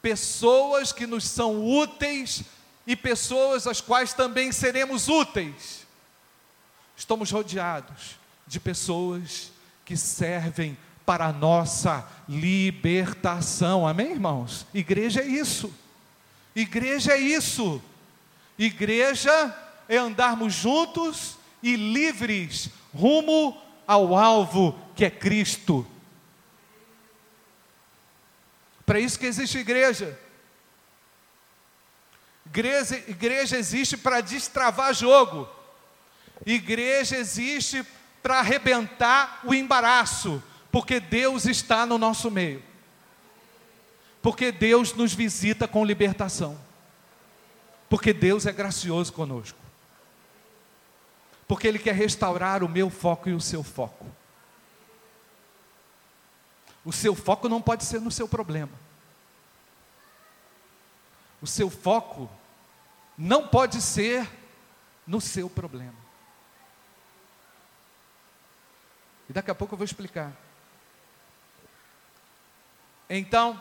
Pessoas 0.00 0.90
que 0.90 1.06
nos 1.06 1.24
são 1.24 1.62
úteis 1.66 2.44
e 2.86 2.96
pessoas 2.96 3.66
às 3.66 3.82
quais 3.82 4.14
também 4.14 4.50
seremos 4.52 5.06
úteis. 5.06 5.86
Estamos 6.98 7.30
rodeados 7.30 8.18
de 8.44 8.58
pessoas 8.58 9.52
que 9.84 9.96
servem 9.96 10.76
para 11.06 11.26
a 11.26 11.32
nossa 11.32 12.04
libertação. 12.28 13.86
Amém, 13.86 14.10
irmãos? 14.10 14.66
Igreja 14.74 15.20
é 15.20 15.26
isso. 15.26 15.72
Igreja 16.56 17.12
é 17.12 17.18
isso. 17.18 17.80
Igreja 18.58 19.56
é 19.88 19.96
andarmos 19.96 20.52
juntos 20.52 21.38
e 21.62 21.76
livres 21.76 22.68
rumo 22.92 23.56
ao 23.86 24.16
alvo 24.16 24.76
que 24.96 25.04
é 25.04 25.10
Cristo. 25.10 25.86
Para 28.84 28.98
isso 28.98 29.20
que 29.20 29.26
existe 29.26 29.58
igreja. 29.58 30.18
Igreja, 32.44 32.96
igreja 33.06 33.56
existe 33.56 33.96
para 33.96 34.20
destravar 34.20 34.92
jogo. 34.92 35.57
Igreja 36.52 37.16
existe 37.16 37.84
para 38.22 38.38
arrebentar 38.38 39.40
o 39.44 39.52
embaraço, 39.52 40.42
porque 40.72 40.98
Deus 40.98 41.46
está 41.46 41.84
no 41.84 41.98
nosso 41.98 42.30
meio. 42.30 42.62
Porque 44.22 44.50
Deus 44.50 44.92
nos 44.94 45.12
visita 45.12 45.68
com 45.68 45.84
libertação. 45.84 46.58
Porque 47.88 48.12
Deus 48.12 48.46
é 48.46 48.52
gracioso 48.52 49.12
conosco. 49.12 49.58
Porque 51.46 51.66
Ele 51.66 51.78
quer 51.78 51.94
restaurar 51.94 52.62
o 52.62 52.68
meu 52.68 52.90
foco 52.90 53.28
e 53.28 53.32
o 53.32 53.40
seu 53.40 53.62
foco. 53.62 54.06
O 56.84 56.92
seu 56.92 57.14
foco 57.14 57.48
não 57.48 57.60
pode 57.60 57.84
ser 57.84 58.00
no 58.00 58.10
seu 58.10 58.26
problema. 58.28 58.72
O 61.40 61.46
seu 61.46 61.70
foco 61.70 62.30
não 63.16 63.46
pode 63.46 63.80
ser 63.80 64.28
no 65.06 65.20
seu 65.20 65.48
problema. 65.48 66.07
E 69.28 69.32
daqui 69.32 69.50
a 69.50 69.54
pouco 69.54 69.74
eu 69.74 69.78
vou 69.78 69.84
explicar. 69.84 70.32
Então, 73.10 73.60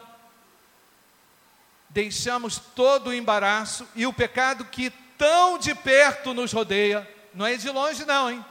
deixamos 1.89 2.57
todo 2.57 3.07
o 3.07 3.13
embaraço 3.13 3.87
e 3.95 4.05
o 4.05 4.13
pecado 4.13 4.65
que 4.65 4.89
tão 5.17 5.57
de 5.57 5.73
perto 5.73 6.33
nos 6.33 6.51
rodeia, 6.53 7.09
não 7.33 7.45
é 7.45 7.55
de 7.55 7.69
longe, 7.69 8.05
não, 8.05 8.29
hein? 8.29 8.45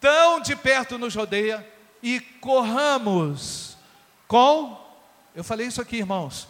Tão 0.00 0.40
de 0.40 0.54
perto 0.54 0.98
nos 0.98 1.14
rodeia 1.14 1.66
e 2.02 2.20
corramos 2.20 3.76
com, 4.26 4.78
eu 5.34 5.42
falei 5.42 5.66
isso 5.66 5.80
aqui, 5.80 5.96
irmãos, 5.96 6.46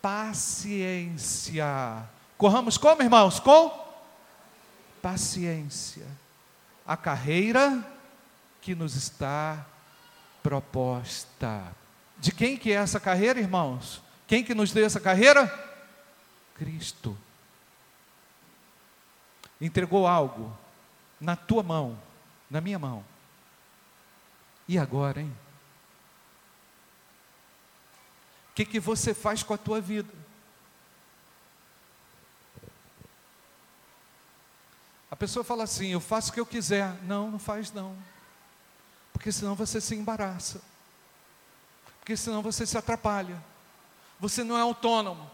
paciência. 0.00 1.66
Corramos 2.38 2.78
como, 2.78 3.02
irmãos? 3.02 3.38
Com 3.38 3.78
paciência. 5.02 6.06
A 6.86 6.96
carreira 6.96 7.84
que 8.60 8.74
nos 8.74 8.94
está 8.94 9.66
proposta. 10.42 11.74
De 12.18 12.32
quem 12.32 12.56
que 12.56 12.70
é 12.70 12.76
essa 12.76 13.00
carreira, 13.00 13.40
irmãos? 13.40 14.02
Quem 14.26 14.44
que 14.44 14.54
nos 14.54 14.72
deu 14.72 14.84
essa 14.84 15.00
carreira? 15.00 15.48
Cristo. 16.54 17.16
Entregou 19.60 20.06
algo 20.06 20.56
na 21.20 21.36
tua 21.36 21.62
mão, 21.62 21.98
na 22.50 22.60
minha 22.60 22.78
mão. 22.78 23.04
E 24.68 24.78
agora, 24.78 25.20
hein? 25.20 25.36
O 28.50 28.54
que, 28.54 28.64
que 28.64 28.80
você 28.80 29.14
faz 29.14 29.42
com 29.42 29.54
a 29.54 29.58
tua 29.58 29.80
vida? 29.80 30.12
A 35.10 35.16
pessoa 35.16 35.42
fala 35.42 35.64
assim: 35.64 35.88
eu 35.88 36.00
faço 36.00 36.30
o 36.30 36.34
que 36.34 36.40
eu 36.40 36.46
quiser. 36.46 36.94
Não, 37.02 37.30
não 37.30 37.38
faz 37.38 37.72
não. 37.72 37.96
Porque 39.20 39.32
senão 39.32 39.54
você 39.54 39.82
se 39.82 39.94
embaraça. 39.94 40.62
Porque 41.98 42.16
senão 42.16 42.40
você 42.40 42.64
se 42.64 42.78
atrapalha. 42.78 43.36
Você 44.18 44.42
não 44.42 44.56
é 44.56 44.62
autônomo. 44.62 45.30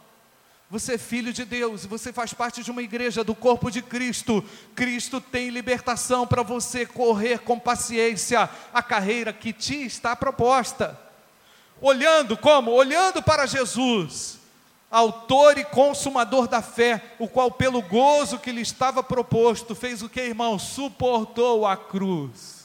Você 0.68 0.94
é 0.94 0.98
filho 0.98 1.32
de 1.32 1.44
Deus, 1.44 1.86
você 1.86 2.12
faz 2.12 2.34
parte 2.34 2.64
de 2.64 2.72
uma 2.72 2.82
igreja 2.82 3.22
do 3.22 3.32
corpo 3.32 3.70
de 3.70 3.80
Cristo. 3.80 4.44
Cristo 4.74 5.20
tem 5.20 5.50
libertação 5.50 6.26
para 6.26 6.42
você 6.42 6.84
correr 6.84 7.38
com 7.38 7.60
paciência 7.60 8.50
a 8.74 8.82
carreira 8.82 9.32
que 9.32 9.52
te 9.52 9.86
está 9.86 10.16
proposta. 10.16 10.98
Olhando 11.80 12.36
como? 12.36 12.72
Olhando 12.72 13.22
para 13.22 13.46
Jesus, 13.46 14.40
autor 14.90 15.58
e 15.58 15.64
consumador 15.64 16.48
da 16.48 16.60
fé, 16.60 17.14
o 17.20 17.28
qual, 17.28 17.52
pelo 17.52 17.80
gozo 17.82 18.40
que 18.40 18.50
lhe 18.50 18.62
estava 18.62 19.00
proposto, 19.00 19.76
fez 19.76 20.02
o 20.02 20.08
que, 20.08 20.20
irmão? 20.22 20.58
Suportou 20.58 21.64
a 21.64 21.76
cruz. 21.76 22.55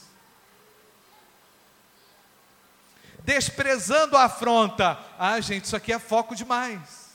Desprezando 3.23 4.17
a 4.17 4.23
afronta. 4.23 4.97
Ah, 5.17 5.39
gente, 5.39 5.65
isso 5.65 5.75
aqui 5.75 5.93
é 5.93 5.99
foco 5.99 6.35
demais. 6.35 7.11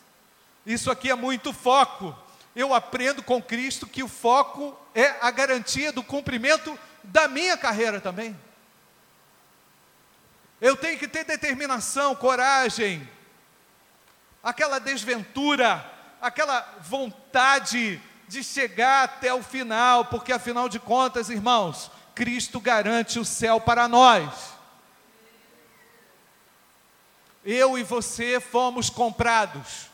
Isso 0.64 0.90
aqui 0.90 1.10
é 1.10 1.14
muito 1.14 1.52
foco. 1.52 2.16
Eu 2.54 2.72
aprendo 2.72 3.22
com 3.22 3.42
Cristo 3.42 3.86
que 3.86 4.02
o 4.02 4.08
foco 4.08 4.76
é 4.94 5.14
a 5.20 5.30
garantia 5.30 5.92
do 5.92 6.02
cumprimento 6.02 6.78
da 7.02 7.28
minha 7.28 7.56
carreira 7.56 8.00
também. 8.00 8.36
Eu 10.60 10.76
tenho 10.76 10.98
que 10.98 11.06
ter 11.06 11.24
determinação, 11.24 12.14
coragem, 12.14 13.06
aquela 14.42 14.78
desventura, 14.78 15.84
aquela 16.20 16.76
vontade 16.80 18.00
de 18.26 18.42
chegar 18.42 19.04
até 19.04 19.34
o 19.34 19.42
final, 19.42 20.06
porque 20.06 20.32
afinal 20.32 20.68
de 20.68 20.80
contas, 20.80 21.28
irmãos, 21.28 21.90
Cristo 22.14 22.58
garante 22.58 23.18
o 23.18 23.24
céu 23.24 23.60
para 23.60 23.86
nós. 23.86 24.55
Eu 27.46 27.78
e 27.78 27.84
você 27.84 28.40
fomos 28.40 28.90
comprados. 28.90 29.86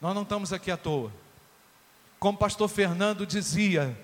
Nós 0.00 0.14
não 0.14 0.22
estamos 0.22 0.50
aqui 0.50 0.70
à 0.70 0.78
toa. 0.78 1.12
Como 2.18 2.36
o 2.36 2.38
pastor 2.38 2.70
Fernando 2.70 3.26
dizia, 3.26 3.94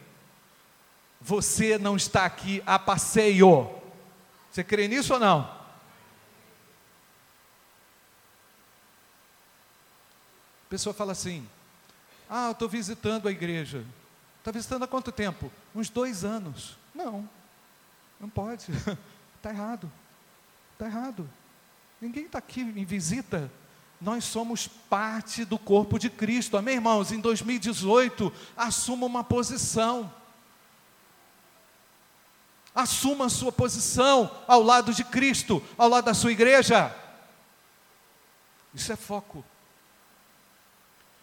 você 1.18 1.78
não 1.78 1.96
está 1.96 2.26
aqui 2.26 2.62
a 2.66 2.78
passeio. 2.78 3.70
Você 4.50 4.62
crê 4.62 4.86
nisso 4.86 5.14
ou 5.14 5.18
não? 5.18 5.40
A 10.66 10.68
pessoa 10.68 10.92
fala 10.92 11.12
assim: 11.12 11.48
Ah, 12.28 12.48
eu 12.48 12.52
estou 12.52 12.68
visitando 12.68 13.26
a 13.26 13.30
igreja. 13.30 13.86
Está 14.38 14.50
visitando 14.50 14.82
há 14.82 14.86
quanto 14.86 15.10
tempo? 15.10 15.50
Uns 15.74 15.88
dois 15.88 16.24
anos. 16.24 16.76
Não, 16.94 17.26
não 18.20 18.28
pode. 18.28 18.66
Está 19.36 19.48
errado. 19.48 19.90
Está 20.78 20.86
errado. 20.86 21.28
Ninguém 22.00 22.26
está 22.26 22.38
aqui 22.38 22.60
em 22.60 22.84
visita 22.84 23.50
nós 24.00 24.24
somos 24.24 24.68
parte 24.68 25.44
do 25.44 25.58
corpo 25.58 25.98
de 25.98 26.08
Cristo. 26.08 26.56
Amém, 26.56 26.76
irmãos? 26.76 27.10
Em 27.10 27.20
2018, 27.20 28.32
assuma 28.56 29.06
uma 29.06 29.24
posição. 29.24 30.12
Assuma 32.72 33.26
a 33.26 33.28
sua 33.28 33.50
posição 33.50 34.30
ao 34.46 34.62
lado 34.62 34.94
de 34.94 35.02
Cristo, 35.02 35.62
ao 35.76 35.88
lado 35.88 36.04
da 36.04 36.14
sua 36.14 36.30
igreja. 36.30 36.94
Isso 38.72 38.92
é 38.92 38.96
foco. 38.96 39.44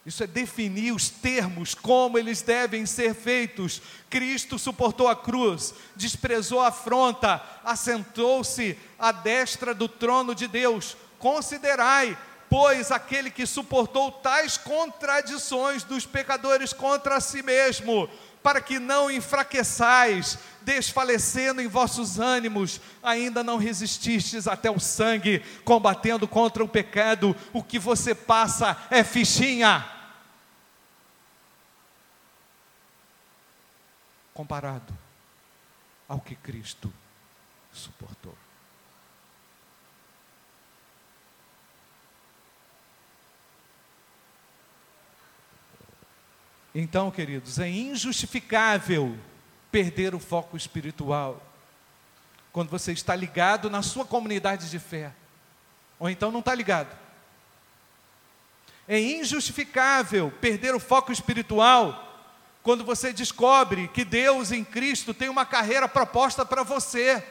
Isso 0.06 0.24
é 0.24 0.28
definir 0.28 0.92
os 0.92 1.10
termos, 1.10 1.74
como 1.74 2.18
eles 2.18 2.42
devem 2.42 2.86
ser 2.86 3.16
feitos. 3.16 3.82
Cristo 4.10 4.60
suportou 4.60 5.08
a 5.08 5.16
cruz, 5.16 5.74
desprezou 5.96 6.62
a 6.62 6.68
afronta, 6.68 7.42
assentou-se 7.64 8.78
à 9.00 9.12
destra 9.12 9.74
do 9.74 9.88
trono 9.88 10.36
de 10.36 10.48
Deus. 10.48 10.96
Considerai 11.18 12.16
pois, 12.50 12.92
aquele 12.92 13.30
que 13.30 13.46
suportou 13.46 14.12
tais 14.12 14.58
contradições 14.58 15.84
dos 15.84 16.06
pecadores 16.06 16.72
contra 16.72 17.20
si 17.20 17.42
mesmo, 17.42 18.10
para 18.42 18.62
que 18.62 18.78
não 18.78 19.10
enfraqueçais, 19.10 20.38
desfalecendo 20.62 21.62
em 21.62 21.68
vossos 21.68 22.20
ânimos, 22.20 22.80
ainda 23.02 23.44
não 23.44 23.58
resististes 23.58 24.48
até 24.48 24.70
o 24.70 24.80
sangue, 24.80 25.44
combatendo 25.64 26.28
contra 26.28 26.64
o 26.64 26.68
pecado, 26.68 27.36
o 27.52 27.64
que 27.64 27.80
você 27.80 28.14
passa 28.14 28.78
é 28.90 29.04
fichinha. 29.04 29.95
Comparado 34.36 34.96
ao 36.08 36.20
que 36.20 36.36
Cristo 36.36 36.94
suportou. 37.72 38.38
Então, 46.76 47.10
queridos, 47.10 47.58
é 47.58 47.70
injustificável 47.70 49.18
perder 49.72 50.14
o 50.14 50.20
foco 50.20 50.58
espiritual 50.58 51.42
quando 52.52 52.70
você 52.70 52.92
está 52.92 53.16
ligado 53.16 53.70
na 53.70 53.82
sua 53.82 54.06
comunidade 54.06 54.70
de 54.70 54.80
fé, 54.80 55.14
ou 55.98 56.10
então 56.10 56.32
não 56.32 56.42
está 56.42 56.54
ligado. 56.54 56.94
É 58.86 59.00
injustificável 59.00 60.30
perder 60.42 60.76
o 60.76 60.80
foco 60.80 61.14
espiritual 61.14 62.05
quando 62.66 62.84
você 62.84 63.14
descobre 63.14 63.88
que 63.90 64.04
Deus 64.04 64.52
em 64.52 64.64
Cristo 64.64 65.14
tem 65.14 65.30
uma 65.30 65.46
carreira 65.46 65.88
proposta 65.88 66.44
para 66.44 66.64
você. 66.64 67.24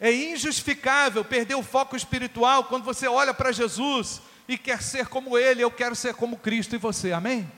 É 0.00 0.12
injustificável 0.12 1.24
perder 1.24 1.54
o 1.54 1.62
foco 1.62 1.94
espiritual 1.94 2.64
quando 2.64 2.82
você 2.82 3.06
olha 3.06 3.32
para 3.32 3.52
Jesus 3.52 4.20
e 4.48 4.58
quer 4.58 4.82
ser 4.82 5.06
como 5.06 5.38
Ele, 5.38 5.62
eu 5.62 5.70
quero 5.70 5.94
ser 5.94 6.14
como 6.14 6.36
Cristo 6.36 6.74
e 6.74 6.78
você, 6.78 7.12
amém? 7.12 7.48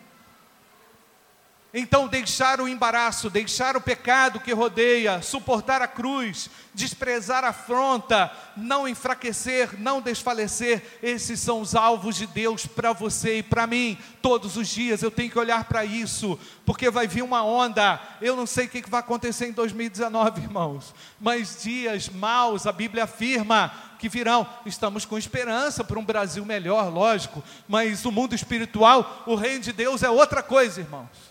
Então, 1.73 2.09
deixar 2.09 2.63
o 2.63 2.69
embaraço, 2.69 3.29
deixar 3.29 3.77
o 3.77 3.81
pecado 3.81 4.41
que 4.41 4.55
rodeia, 4.55 5.21
suportar 5.21 5.83
a 5.83 5.87
cruz, 5.87 6.49
desprezar 6.73 7.45
a 7.45 7.49
afronta, 7.49 8.33
não 8.57 8.89
enfraquecer, 8.89 9.79
não 9.79 10.01
desfalecer, 10.01 10.83
esses 11.03 11.39
são 11.41 11.61
os 11.61 11.75
alvos 11.75 12.17
de 12.17 12.27
Deus 12.27 12.65
para 12.67 12.95
você 12.95 13.39
e 13.39 13.43
para 13.43 13.67
mim. 13.67 13.99
Todos 14.23 14.57
os 14.57 14.67
dias 14.67 15.03
eu 15.03 15.11
tenho 15.11 15.31
que 15.31 15.39
olhar 15.39 15.65
para 15.65 15.85
isso, 15.85 16.41
porque 16.65 16.89
vai 16.89 17.07
vir 17.07 17.23
uma 17.23 17.45
onda. 17.45 18.01
Eu 18.23 18.35
não 18.35 18.47
sei 18.47 18.65
o 18.65 18.69
que 18.71 18.89
vai 18.89 19.01
acontecer 19.01 19.49
em 19.49 19.53
2019, 19.53 20.41
irmãos, 20.41 20.95
mas 21.21 21.63
dias 21.63 22.09
maus, 22.09 22.67
a 22.67 22.73
Bíblia 22.73 23.05
afirma 23.05 23.75
que 23.99 24.09
virão. 24.09 24.47
Estamos 24.65 25.05
com 25.05 25.19
esperança 25.19 25.85
para 25.85 25.99
um 25.99 26.05
Brasil 26.05 26.47
melhor, 26.47 26.91
lógico, 26.91 27.45
mas 27.69 28.07
o 28.07 28.13
mundo 28.13 28.35
espiritual, 28.35 29.25
o 29.27 29.35
reino 29.35 29.61
de 29.61 29.73
Deus 29.73 30.03
é 30.03 30.09
outra 30.09 30.43
coisa, 30.43 30.81
irmãos. 30.81 31.28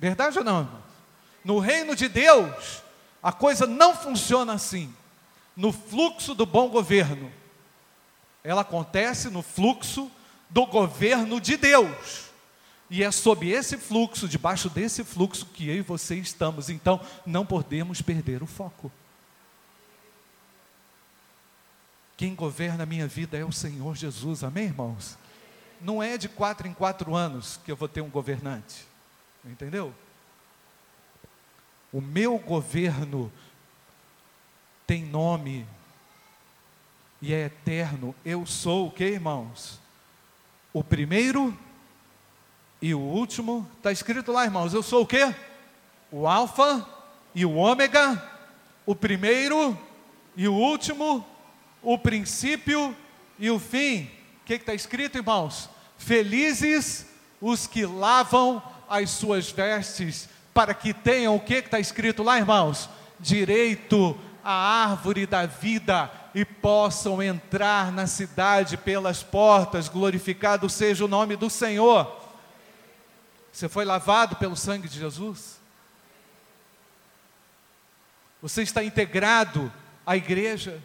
Verdade 0.00 0.38
ou 0.38 0.44
não? 0.44 0.82
No 1.44 1.58
reino 1.58 1.94
de 1.94 2.08
Deus, 2.08 2.82
a 3.22 3.30
coisa 3.30 3.66
não 3.66 3.94
funciona 3.94 4.54
assim. 4.54 4.92
No 5.54 5.72
fluxo 5.72 6.34
do 6.34 6.46
bom 6.46 6.70
governo. 6.70 7.30
Ela 8.42 8.62
acontece 8.62 9.28
no 9.28 9.42
fluxo 9.42 10.10
do 10.48 10.64
governo 10.64 11.38
de 11.38 11.58
Deus. 11.58 12.30
E 12.88 13.04
é 13.04 13.10
sob 13.10 13.46
esse 13.50 13.76
fluxo, 13.76 14.26
debaixo 14.26 14.70
desse 14.70 15.04
fluxo, 15.04 15.44
que 15.44 15.68
eu 15.68 15.76
e 15.76 15.82
você 15.82 16.16
estamos. 16.16 16.70
Então, 16.70 16.98
não 17.26 17.44
podemos 17.44 18.00
perder 18.00 18.42
o 18.42 18.46
foco. 18.46 18.90
Quem 22.16 22.34
governa 22.34 22.84
a 22.84 22.86
minha 22.86 23.06
vida 23.06 23.36
é 23.36 23.44
o 23.44 23.52
Senhor 23.52 23.94
Jesus, 23.94 24.42
amém, 24.42 24.64
irmãos? 24.64 25.18
Não 25.78 26.02
é 26.02 26.16
de 26.16 26.28
quatro 26.28 26.66
em 26.66 26.72
quatro 26.72 27.14
anos 27.14 27.60
que 27.64 27.70
eu 27.70 27.76
vou 27.76 27.88
ter 27.88 28.00
um 28.00 28.08
governante. 28.08 28.89
Entendeu? 29.44 29.94
O 31.92 32.00
meu 32.00 32.38
governo 32.38 33.32
tem 34.86 35.04
nome 35.04 35.66
e 37.22 37.32
é 37.32 37.46
eterno. 37.46 38.14
Eu 38.24 38.46
sou 38.46 38.88
o 38.88 38.90
que, 38.90 39.04
irmãos? 39.04 39.80
O 40.72 40.84
primeiro 40.84 41.56
e 42.80 42.94
o 42.94 43.00
último. 43.00 43.68
Está 43.76 43.90
escrito 43.90 44.32
lá, 44.32 44.44
irmãos. 44.44 44.72
Eu 44.72 44.82
sou 44.82 45.02
o 45.02 45.06
que? 45.06 45.34
O 46.10 46.26
Alfa 46.26 46.86
e 47.34 47.44
o 47.44 47.54
Ômega. 47.54 48.22
O 48.86 48.94
primeiro 48.94 49.76
e 50.36 50.46
o 50.48 50.54
último. 50.54 51.26
O 51.82 51.98
princípio 51.98 52.96
e 53.38 53.50
o 53.50 53.58
fim. 53.58 54.04
O 54.42 54.44
que 54.44 54.54
está 54.54 54.74
escrito, 54.74 55.18
irmãos? 55.18 55.68
Felizes 55.96 57.06
os 57.40 57.66
que 57.66 57.86
lavam 57.86 58.62
as 58.90 59.10
suas 59.10 59.48
vestes, 59.52 60.28
para 60.52 60.74
que 60.74 60.92
tenham 60.92 61.36
o 61.36 61.40
que 61.40 61.54
está 61.54 61.78
escrito 61.78 62.24
lá, 62.24 62.38
irmãos? 62.38 62.90
Direito 63.20 64.18
à 64.42 64.52
árvore 64.52 65.26
da 65.26 65.46
vida 65.46 66.10
e 66.34 66.44
possam 66.44 67.22
entrar 67.22 67.92
na 67.92 68.08
cidade 68.08 68.76
pelas 68.76 69.22
portas, 69.22 69.88
glorificado 69.88 70.68
seja 70.68 71.04
o 71.04 71.08
nome 71.08 71.36
do 71.36 71.48
Senhor. 71.48 72.20
Você 73.52 73.68
foi 73.68 73.84
lavado 73.84 74.36
pelo 74.36 74.56
sangue 74.56 74.88
de 74.88 74.98
Jesus? 74.98 75.60
Você 78.42 78.62
está 78.62 78.82
integrado 78.82 79.72
à 80.04 80.16
igreja? 80.16 80.82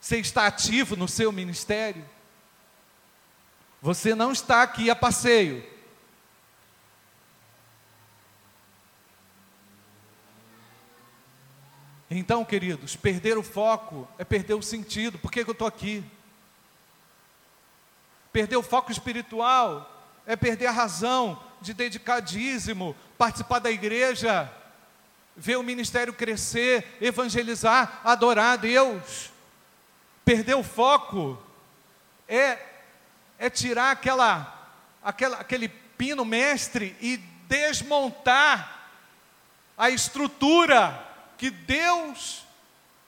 Você 0.00 0.18
está 0.18 0.46
ativo 0.46 0.96
no 0.96 1.08
seu 1.08 1.30
ministério? 1.30 2.04
Você 3.80 4.14
não 4.14 4.32
está 4.32 4.62
aqui 4.62 4.90
a 4.90 4.96
passeio. 4.96 5.64
Então, 12.10 12.44
queridos, 12.44 12.96
perder 12.96 13.36
o 13.36 13.42
foco 13.42 14.08
é 14.18 14.24
perder 14.24 14.54
o 14.54 14.62
sentido. 14.62 15.18
Por 15.18 15.30
que, 15.30 15.44
que 15.44 15.50
eu 15.50 15.52
estou 15.52 15.68
aqui? 15.68 16.02
Perder 18.32 18.56
o 18.56 18.62
foco 18.62 18.90
espiritual 18.90 19.94
é 20.26 20.34
perder 20.34 20.66
a 20.66 20.72
razão 20.72 21.42
de 21.60 21.74
dedicar 21.74 22.20
dízimo, 22.20 22.96
participar 23.16 23.58
da 23.58 23.70
igreja, 23.70 24.50
ver 25.36 25.56
o 25.56 25.62
ministério 25.62 26.12
crescer, 26.12 26.96
evangelizar, 27.00 28.00
adorar 28.02 28.54
a 28.54 28.56
Deus. 28.56 29.30
Perder 30.24 30.54
o 30.54 30.62
foco 30.62 31.40
é 32.26 32.67
é 33.38 33.48
tirar 33.48 33.92
aquela, 33.92 34.70
aquela, 35.02 35.36
aquele 35.38 35.68
pino 35.68 36.24
mestre 36.24 36.96
e 37.00 37.16
desmontar 37.48 38.90
a 39.76 39.88
estrutura 39.90 41.06
que 41.36 41.50
Deus 41.50 42.44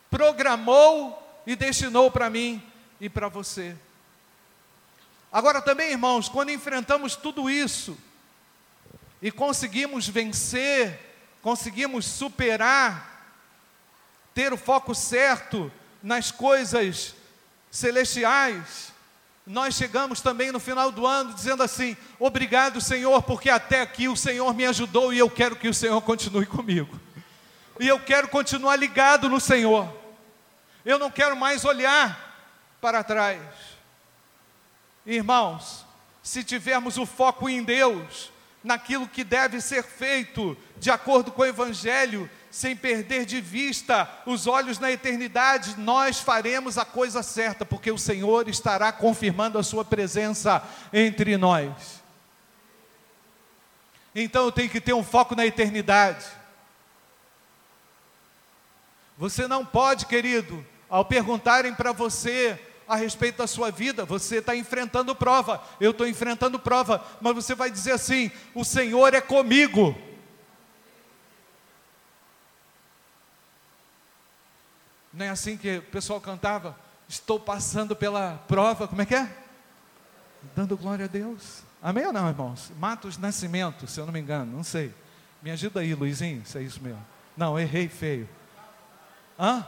programou 0.08 1.20
e 1.46 1.56
destinou 1.56 2.10
para 2.10 2.30
mim 2.30 2.62
e 3.00 3.08
para 3.08 3.28
você. 3.28 3.76
Agora 5.32 5.60
também, 5.60 5.90
irmãos, 5.90 6.28
quando 6.28 6.50
enfrentamos 6.50 7.16
tudo 7.16 7.48
isso 7.48 7.96
e 9.22 9.30
conseguimos 9.30 10.08
vencer, 10.08 10.98
conseguimos 11.42 12.04
superar, 12.06 13.08
ter 14.34 14.52
o 14.52 14.56
foco 14.56 14.94
certo 14.94 15.72
nas 16.02 16.30
coisas 16.30 17.14
celestiais, 17.70 18.92
nós 19.50 19.74
chegamos 19.74 20.20
também 20.20 20.52
no 20.52 20.60
final 20.60 20.92
do 20.92 21.04
ano 21.04 21.34
dizendo 21.34 21.64
assim: 21.64 21.96
obrigado, 22.20 22.80
Senhor, 22.80 23.20
porque 23.22 23.50
até 23.50 23.80
aqui 23.80 24.06
o 24.06 24.16
Senhor 24.16 24.54
me 24.54 24.64
ajudou 24.64 25.12
e 25.12 25.18
eu 25.18 25.28
quero 25.28 25.56
que 25.56 25.68
o 25.68 25.74
Senhor 25.74 26.00
continue 26.02 26.46
comigo. 26.46 26.98
E 27.80 27.88
eu 27.88 27.98
quero 27.98 28.28
continuar 28.28 28.76
ligado 28.76 29.28
no 29.28 29.40
Senhor. 29.40 29.92
Eu 30.84 31.00
não 31.00 31.10
quero 31.10 31.36
mais 31.36 31.64
olhar 31.64 32.78
para 32.80 33.02
trás. 33.02 33.40
Irmãos, 35.04 35.84
se 36.22 36.44
tivermos 36.44 36.96
o 36.96 37.04
foco 37.04 37.48
em 37.48 37.64
Deus, 37.64 38.30
naquilo 38.62 39.08
que 39.08 39.24
deve 39.24 39.60
ser 39.60 39.82
feito 39.82 40.56
de 40.78 40.92
acordo 40.92 41.32
com 41.32 41.42
o 41.42 41.46
Evangelho, 41.46 42.30
sem 42.50 42.74
perder 42.74 43.24
de 43.24 43.40
vista 43.40 44.08
os 44.26 44.46
olhos 44.46 44.78
na 44.78 44.90
eternidade, 44.90 45.78
nós 45.78 46.18
faremos 46.20 46.76
a 46.76 46.84
coisa 46.84 47.22
certa, 47.22 47.64
porque 47.64 47.90
o 47.90 47.98
Senhor 47.98 48.48
estará 48.48 48.90
confirmando 48.90 49.58
a 49.58 49.62
Sua 49.62 49.84
presença 49.84 50.62
entre 50.92 51.36
nós. 51.36 52.00
Então 54.14 54.44
eu 54.46 54.52
tenho 54.52 54.68
que 54.68 54.80
ter 54.80 54.92
um 54.92 55.04
foco 55.04 55.36
na 55.36 55.46
eternidade. 55.46 56.26
Você 59.16 59.46
não 59.46 59.64
pode, 59.64 60.06
querido, 60.06 60.66
ao 60.88 61.04
perguntarem 61.04 61.74
para 61.74 61.92
você 61.92 62.58
a 62.88 62.96
respeito 62.96 63.38
da 63.38 63.46
sua 63.46 63.70
vida, 63.70 64.04
você 64.04 64.38
está 64.38 64.56
enfrentando 64.56 65.14
prova, 65.14 65.62
eu 65.80 65.92
estou 65.92 66.08
enfrentando 66.08 66.58
prova, 66.58 67.04
mas 67.20 67.34
você 67.36 67.54
vai 67.54 67.70
dizer 67.70 67.92
assim: 67.92 68.32
o 68.52 68.64
Senhor 68.64 69.14
é 69.14 69.20
comigo. 69.20 69.96
Não 75.12 75.26
é 75.26 75.28
assim 75.28 75.56
que 75.56 75.78
o 75.78 75.82
pessoal 75.82 76.20
cantava? 76.20 76.76
Estou 77.08 77.40
passando 77.40 77.96
pela 77.96 78.42
prova, 78.46 78.86
como 78.86 79.02
é 79.02 79.06
que 79.06 79.14
é? 79.14 79.28
Dando 80.54 80.76
glória 80.76 81.06
a 81.06 81.08
Deus. 81.08 81.62
Amém 81.82 82.06
ou 82.06 82.12
não, 82.12 82.28
irmãos? 82.28 82.70
Matos 82.78 83.18
Nascimento, 83.18 83.86
se 83.86 83.98
eu 83.98 84.06
não 84.06 84.12
me 84.12 84.20
engano, 84.20 84.56
não 84.56 84.62
sei. 84.62 84.94
Me 85.42 85.50
ajuda 85.50 85.80
aí, 85.80 85.94
Luizinho, 85.94 86.46
se 86.46 86.58
é 86.58 86.62
isso 86.62 86.80
mesmo. 86.82 87.04
Não, 87.36 87.58
errei 87.58 87.88
feio. 87.88 88.28
Hã? 89.38 89.66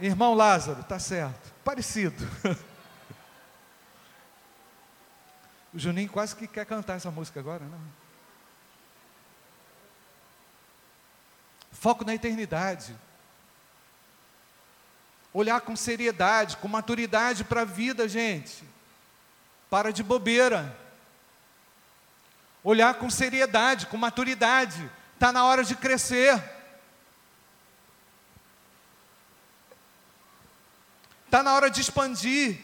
Irmão 0.00 0.34
Lázaro, 0.34 0.82
tá 0.82 0.98
certo. 0.98 1.52
Parecido. 1.62 2.26
o 5.72 5.78
Juninho 5.78 6.08
quase 6.08 6.34
que 6.34 6.48
quer 6.48 6.66
cantar 6.66 6.94
essa 6.94 7.10
música 7.10 7.38
agora, 7.38 7.64
não? 7.64 8.00
Foco 11.70 12.04
na 12.04 12.14
eternidade 12.14 12.96
olhar 15.32 15.60
com 15.60 15.76
seriedade, 15.76 16.56
com 16.56 16.68
maturidade 16.68 17.44
para 17.44 17.62
a 17.62 17.64
vida, 17.64 18.08
gente. 18.08 18.64
Para 19.68 19.92
de 19.92 20.02
bobeira. 20.02 20.76
Olhar 22.62 22.94
com 22.94 23.08
seriedade, 23.08 23.86
com 23.86 23.96
maturidade. 23.96 24.90
Está 25.14 25.32
na 25.32 25.44
hora 25.44 25.62
de 25.62 25.74
crescer. 25.74 26.42
Está 31.26 31.44
na 31.44 31.54
hora 31.54 31.70
de 31.70 31.80
expandir, 31.80 32.58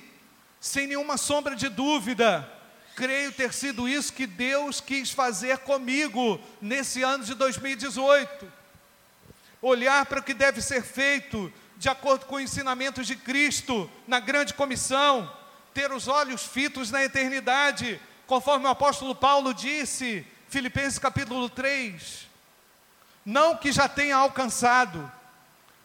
sem 0.61 0.89
nenhuma 0.89 1.17
sombra 1.17 1.55
de 1.55 1.69
dúvida. 1.69 2.53
Creio 2.97 3.31
ter 3.31 3.53
sido 3.53 3.89
isso 3.89 4.13
que 4.13 4.27
Deus 4.27 4.81
quis 4.81 5.13
fazer 5.13 5.59
comigo 5.59 6.41
nesse 6.61 7.03
ano 7.05 7.23
de 7.23 7.35
2018. 7.35 8.53
Olhar 9.63 10.05
para 10.07 10.19
o 10.19 10.23
que 10.23 10.35
deve 10.35 10.61
ser 10.61 10.83
feito 10.83 11.53
de 11.77 11.89
acordo 11.89 12.27
com 12.27 12.37
o 12.37 12.41
ensinamento 12.41 13.05
de 13.05 13.15
Cristo 13.17 13.91
na 14.07 14.19
grande 14.19 14.55
comissão, 14.55 15.31
ter 15.75 15.93
os 15.93 16.09
olhos 16.09 16.45
fitos 16.45 16.91
na 16.91 17.05
eternidade, 17.05 18.01
conforme 18.27 18.67
o 18.67 18.71
apóstolo 18.71 19.15
Paulo 19.15 19.53
disse, 19.53 20.27
Filipenses 20.49 20.99
capítulo 20.99 21.49
3, 21.51 22.27
não 23.25 23.57
que 23.57 23.71
já 23.73 23.89
tenha 23.89 24.17
alcançado, 24.17 25.11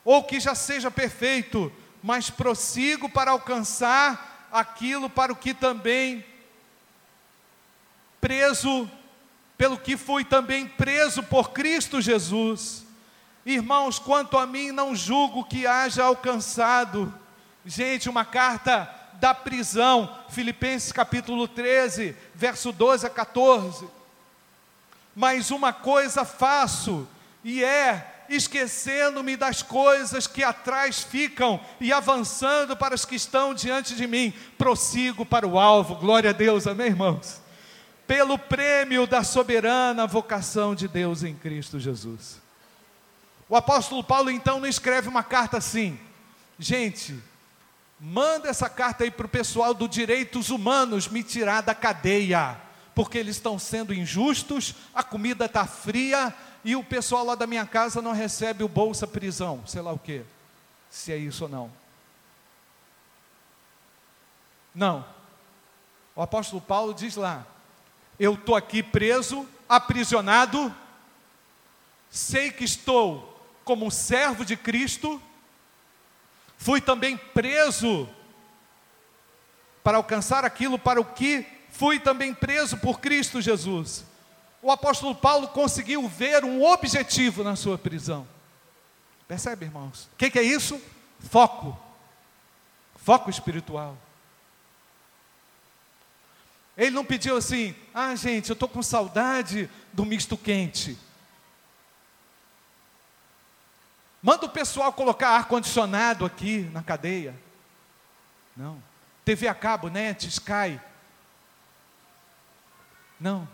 ou 0.05 0.23
que 0.23 0.39
já 0.39 0.55
seja 0.55 0.89
perfeito, 0.89 1.71
mas 2.01 2.29
prossigo 2.29 3.09
para 3.09 3.31
alcançar 3.31 4.47
aquilo 4.51 5.09
para 5.09 5.33
o 5.33 5.35
que 5.35 5.53
também 5.53 6.25
preso, 8.19 8.89
pelo 9.57 9.77
que 9.77 9.97
fui 9.97 10.23
também 10.23 10.67
preso 10.67 11.23
por 11.23 11.51
Cristo 11.51 11.99
Jesus. 11.99 12.85
Irmãos, 13.45 13.97
quanto 13.97 14.37
a 14.37 14.45
mim, 14.45 14.71
não 14.71 14.95
julgo 14.95 15.43
que 15.43 15.65
haja 15.65 16.03
alcançado. 16.03 17.13
Gente, 17.65 18.09
uma 18.09 18.23
carta 18.23 18.89
da 19.13 19.33
prisão, 19.33 20.15
Filipenses 20.29 20.91
capítulo 20.91 21.47
13, 21.47 22.15
verso 22.33 22.71
12 22.71 23.05
a 23.05 23.09
14. 23.09 23.87
Mas 25.15 25.51
uma 25.51 25.73
coisa 25.73 26.23
faço, 26.23 27.07
e 27.43 27.63
é 27.63 28.23
esquecendo-me 28.29 29.35
das 29.35 29.61
coisas 29.61 30.25
que 30.25 30.43
atrás 30.43 31.01
ficam 31.01 31.59
e 31.79 31.91
avançando 31.91 32.77
para 32.77 32.95
as 32.95 33.03
que 33.03 33.15
estão 33.15 33.53
diante 33.53 33.95
de 33.95 34.07
mim, 34.07 34.33
prossigo 34.57 35.25
para 35.25 35.45
o 35.45 35.59
alvo. 35.59 35.95
Glória 35.95 36.29
a 36.29 36.33
Deus, 36.33 36.65
amém, 36.65 36.87
irmãos? 36.87 37.41
Pelo 38.07 38.37
prêmio 38.37 39.05
da 39.05 39.23
soberana 39.23 40.07
vocação 40.07 40.73
de 40.73 40.87
Deus 40.87 41.23
em 41.23 41.35
Cristo 41.35 41.79
Jesus. 41.79 42.39
O 43.51 43.55
apóstolo 43.57 44.01
Paulo 44.01 44.31
então 44.31 44.61
não 44.61 44.65
escreve 44.65 45.09
uma 45.09 45.23
carta 45.23 45.57
assim, 45.57 45.99
gente, 46.57 47.21
manda 47.99 48.47
essa 48.47 48.69
carta 48.69 49.03
aí 49.03 49.11
para 49.11 49.25
o 49.25 49.29
pessoal 49.29 49.73
do 49.73 49.89
direitos 49.89 50.49
humanos 50.49 51.09
me 51.09 51.21
tirar 51.21 51.59
da 51.59 51.75
cadeia, 51.75 52.57
porque 52.95 53.17
eles 53.17 53.35
estão 53.35 53.59
sendo 53.59 53.93
injustos, 53.93 54.73
a 54.95 55.03
comida 55.03 55.47
está 55.47 55.65
fria, 55.65 56.33
e 56.63 56.77
o 56.77 56.83
pessoal 56.83 57.25
lá 57.25 57.35
da 57.35 57.45
minha 57.45 57.65
casa 57.65 58.01
não 58.01 58.13
recebe 58.13 58.63
o 58.63 58.69
bolsa 58.69 59.05
prisão, 59.05 59.61
sei 59.67 59.81
lá 59.81 59.91
o 59.91 59.99
que, 59.99 60.23
se 60.89 61.11
é 61.11 61.17
isso 61.17 61.43
ou 61.43 61.49
não. 61.49 61.71
Não. 64.73 65.05
O 66.15 66.21
apóstolo 66.21 66.61
Paulo 66.61 66.93
diz 66.93 67.17
lá: 67.17 67.45
Eu 68.17 68.35
estou 68.35 68.55
aqui 68.55 68.81
preso, 68.81 69.45
aprisionado, 69.67 70.73
sei 72.09 72.49
que 72.49 72.63
estou 72.63 73.30
como 73.71 73.85
um 73.85 73.91
servo 73.91 74.43
de 74.43 74.57
Cristo, 74.57 75.21
fui 76.57 76.81
também 76.81 77.15
preso 77.15 78.07
para 79.83 79.97
alcançar 79.97 80.43
aquilo 80.45 80.77
para 80.77 80.99
o 80.99 81.05
que 81.05 81.45
fui 81.71 81.99
também 81.99 82.33
preso 82.33 82.77
por 82.77 82.99
Cristo 82.99 83.41
Jesus 83.41 84.05
o 84.61 84.71
apóstolo 84.71 85.15
Paulo 85.15 85.47
conseguiu 85.47 86.07
ver 86.07 86.45
um 86.45 86.63
objetivo 86.63 87.43
na 87.43 87.55
sua 87.55 87.77
prisão. 87.77 88.27
Percebe, 89.27 89.65
irmãos? 89.65 90.07
O 90.13 90.17
que, 90.17 90.29
que 90.29 90.37
é 90.37 90.43
isso? 90.43 90.79
Foco. 91.19 91.77
Foco 92.95 93.29
espiritual. 93.29 93.97
Ele 96.77 96.91
não 96.91 97.03
pediu 97.03 97.35
assim, 97.35 97.75
ah, 97.93 98.15
gente, 98.15 98.49
eu 98.49 98.53
estou 98.53 98.69
com 98.69 98.83
saudade 98.83 99.69
do 99.91 100.05
misto 100.05 100.37
quente. 100.37 100.97
Manda 104.21 104.45
o 104.45 104.49
pessoal 104.49 104.93
colocar 104.93 105.29
ar-condicionado 105.29 106.25
aqui 106.25 106.69
na 106.73 106.83
cadeia. 106.83 107.35
Não. 108.55 108.81
TV 109.25 109.47
a 109.47 109.53
cabo, 109.53 109.89
net, 109.89 110.27
Sky. 110.27 110.79
Não 113.19 113.47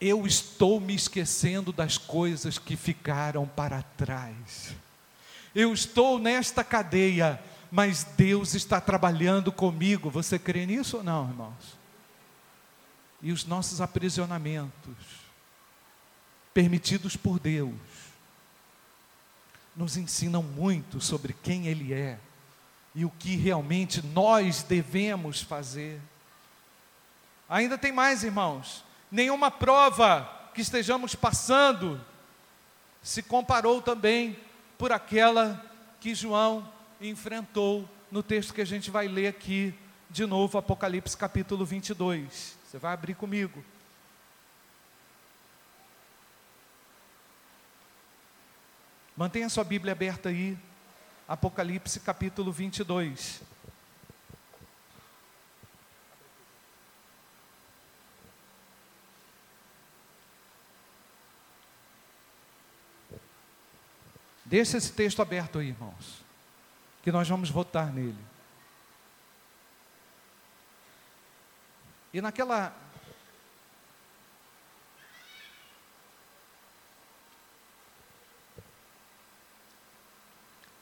eu 0.00 0.26
estou 0.26 0.80
me 0.80 0.94
esquecendo 0.94 1.72
das 1.72 1.98
coisas 1.98 2.58
que 2.58 2.76
ficaram 2.76 3.46
para 3.46 3.82
trás. 3.82 4.74
Eu 5.54 5.72
estou 5.72 6.18
nesta 6.18 6.62
cadeia, 6.62 7.42
mas 7.70 8.04
Deus 8.04 8.54
está 8.54 8.80
trabalhando 8.80 9.50
comigo. 9.50 10.08
Você 10.10 10.38
crê 10.38 10.66
nisso 10.66 10.98
ou 10.98 11.02
não, 11.02 11.28
irmãos? 11.28 11.78
E 13.20 13.32
os 13.32 13.44
nossos 13.44 13.80
aprisionamentos, 13.80 14.94
permitidos 16.58 17.16
por 17.16 17.38
Deus, 17.38 17.72
nos 19.76 19.96
ensinam 19.96 20.42
muito 20.42 21.00
sobre 21.00 21.32
quem 21.32 21.68
Ele 21.68 21.94
é 21.94 22.18
e 22.96 23.04
o 23.04 23.10
que 23.10 23.36
realmente 23.36 24.04
nós 24.04 24.64
devemos 24.64 25.40
fazer. 25.40 26.00
Ainda 27.48 27.78
tem 27.78 27.92
mais, 27.92 28.24
irmãos 28.24 28.82
nenhuma 29.08 29.52
prova 29.52 30.28
que 30.52 30.60
estejamos 30.60 31.14
passando 31.14 32.04
se 33.04 33.22
comparou 33.22 33.80
também 33.80 34.36
por 34.76 34.90
aquela 34.90 35.64
que 36.00 36.12
João 36.12 36.68
enfrentou 37.00 37.88
no 38.10 38.20
texto 38.20 38.52
que 38.52 38.62
a 38.62 38.66
gente 38.66 38.90
vai 38.90 39.06
ler 39.06 39.28
aqui 39.28 39.72
de 40.10 40.26
novo, 40.26 40.58
Apocalipse 40.58 41.16
capítulo 41.16 41.64
22. 41.64 42.58
Você 42.66 42.78
vai 42.78 42.94
abrir 42.94 43.14
comigo. 43.14 43.62
Mantenha 49.18 49.48
sua 49.48 49.64
Bíblia 49.64 49.94
aberta 49.94 50.28
aí, 50.28 50.56
Apocalipse 51.26 51.98
capítulo 51.98 52.52
22. 52.52 53.42
Deixa 64.44 64.76
esse 64.76 64.92
texto 64.92 65.20
aberto 65.20 65.58
aí, 65.58 65.70
irmãos, 65.70 66.22
que 67.02 67.10
nós 67.10 67.28
vamos 67.28 67.50
votar 67.50 67.92
nele. 67.92 68.24
E 72.14 72.20
naquela 72.20 72.72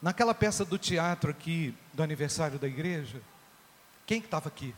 Naquela 0.00 0.34
peça 0.34 0.64
do 0.64 0.78
teatro 0.78 1.30
aqui, 1.30 1.74
do 1.92 2.02
aniversário 2.02 2.58
da 2.58 2.66
igreja, 2.66 3.20
quem 4.06 4.20
que 4.20 4.26
estava 4.26 4.48
aqui? 4.48 4.74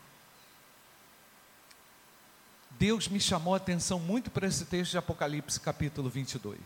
Deus 2.78 3.08
me 3.08 3.20
chamou 3.20 3.54
a 3.54 3.56
atenção 3.56 3.98
muito 3.98 4.30
para 4.30 4.46
esse 4.46 4.64
texto 4.64 4.92
de 4.92 4.98
Apocalipse, 4.98 5.58
capítulo 5.58 6.08
22. 6.08 6.58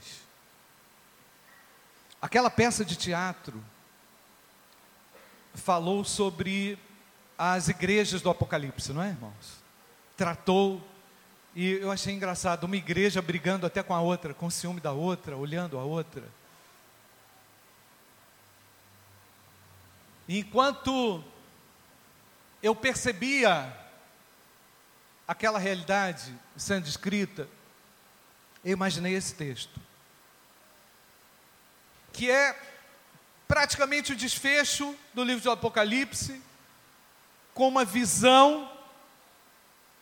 Aquela 2.20 2.50
peça 2.50 2.84
de 2.84 2.94
teatro 2.94 3.62
falou 5.54 6.04
sobre 6.04 6.78
as 7.36 7.68
igrejas 7.68 8.20
do 8.20 8.30
Apocalipse, 8.30 8.92
não 8.92 9.02
é, 9.02 9.08
irmãos? 9.08 9.62
Tratou, 10.16 10.86
e 11.54 11.72
eu 11.72 11.90
achei 11.90 12.14
engraçado, 12.14 12.64
uma 12.64 12.76
igreja 12.76 13.20
brigando 13.20 13.66
até 13.66 13.82
com 13.82 13.94
a 13.94 14.00
outra, 14.00 14.34
com 14.34 14.50
ciúme 14.50 14.80
da 14.80 14.92
outra, 14.92 15.36
olhando 15.36 15.78
a 15.78 15.82
outra. 15.82 16.22
Enquanto 20.38 21.22
eu 22.62 22.74
percebia 22.74 23.76
aquela 25.26 25.58
realidade 25.58 26.34
sendo 26.56 26.86
escrita, 26.86 27.48
eu 28.64 28.72
imaginei 28.72 29.14
esse 29.14 29.34
texto 29.34 29.80
que 32.12 32.30
é 32.30 32.56
praticamente 33.48 34.12
o 34.12 34.16
desfecho 34.16 34.94
do 35.14 35.24
livro 35.24 35.42
do 35.42 35.50
Apocalipse, 35.50 36.40
com 37.54 37.68
uma 37.68 37.84
visão 37.84 38.70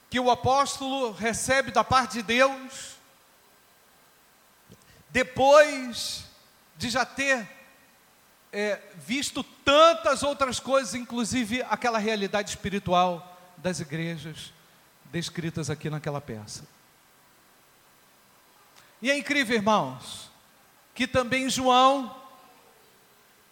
que 0.08 0.18
o 0.18 0.30
apóstolo 0.30 1.12
recebe 1.12 1.70
da 1.70 1.84
parte 1.84 2.14
de 2.14 2.22
Deus, 2.22 2.96
depois 5.08 6.24
de 6.76 6.90
já 6.90 7.04
ter 7.04 7.48
é, 8.52 8.80
visto 8.96 9.42
tantas 9.42 10.22
outras 10.22 10.58
coisas, 10.58 10.94
inclusive 10.94 11.62
aquela 11.62 11.98
realidade 11.98 12.50
espiritual 12.50 13.38
das 13.56 13.80
igrejas 13.80 14.52
descritas 15.04 15.70
aqui 15.70 15.88
naquela 15.90 16.20
peça. 16.20 16.66
E 19.02 19.10
é 19.10 19.16
incrível, 19.16 19.56
irmãos, 19.56 20.30
que 20.94 21.06
também 21.06 21.48
João 21.48 22.14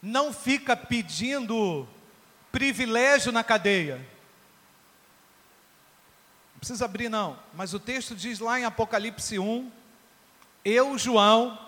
não 0.02 0.32
fica 0.32 0.76
pedindo 0.76 1.88
privilégio 2.52 3.32
na 3.32 3.42
cadeia. 3.42 3.96
Não 6.52 6.58
precisa 6.58 6.84
abrir, 6.84 7.08
não, 7.08 7.38
mas 7.54 7.72
o 7.72 7.80
texto 7.80 8.14
diz 8.14 8.38
lá 8.40 8.58
em 8.58 8.64
Apocalipse 8.64 9.38
1: 9.38 9.70
Eu, 10.64 10.98
João, 10.98 11.58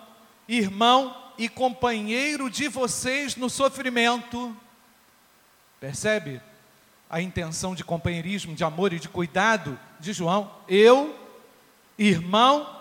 irmão 0.47 1.30
e 1.37 1.49
companheiro 1.49 2.49
de 2.49 2.67
vocês 2.67 3.35
no 3.35 3.49
sofrimento, 3.49 4.55
percebe? 5.79 6.41
a 7.11 7.21
intenção 7.21 7.75
de 7.75 7.83
companheirismo, 7.83 8.55
de 8.55 8.63
amor 8.63 8.93
e 8.93 8.99
de 8.99 9.09
cuidado 9.09 9.77
de 9.99 10.13
João, 10.13 10.49
eu, 10.65 11.13
irmão 11.97 12.79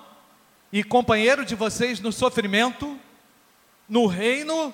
e 0.73 0.85
companheiro 0.85 1.45
de 1.45 1.57
vocês 1.57 1.99
no 1.99 2.13
sofrimento, 2.13 2.97
no 3.89 4.07
reino 4.07 4.73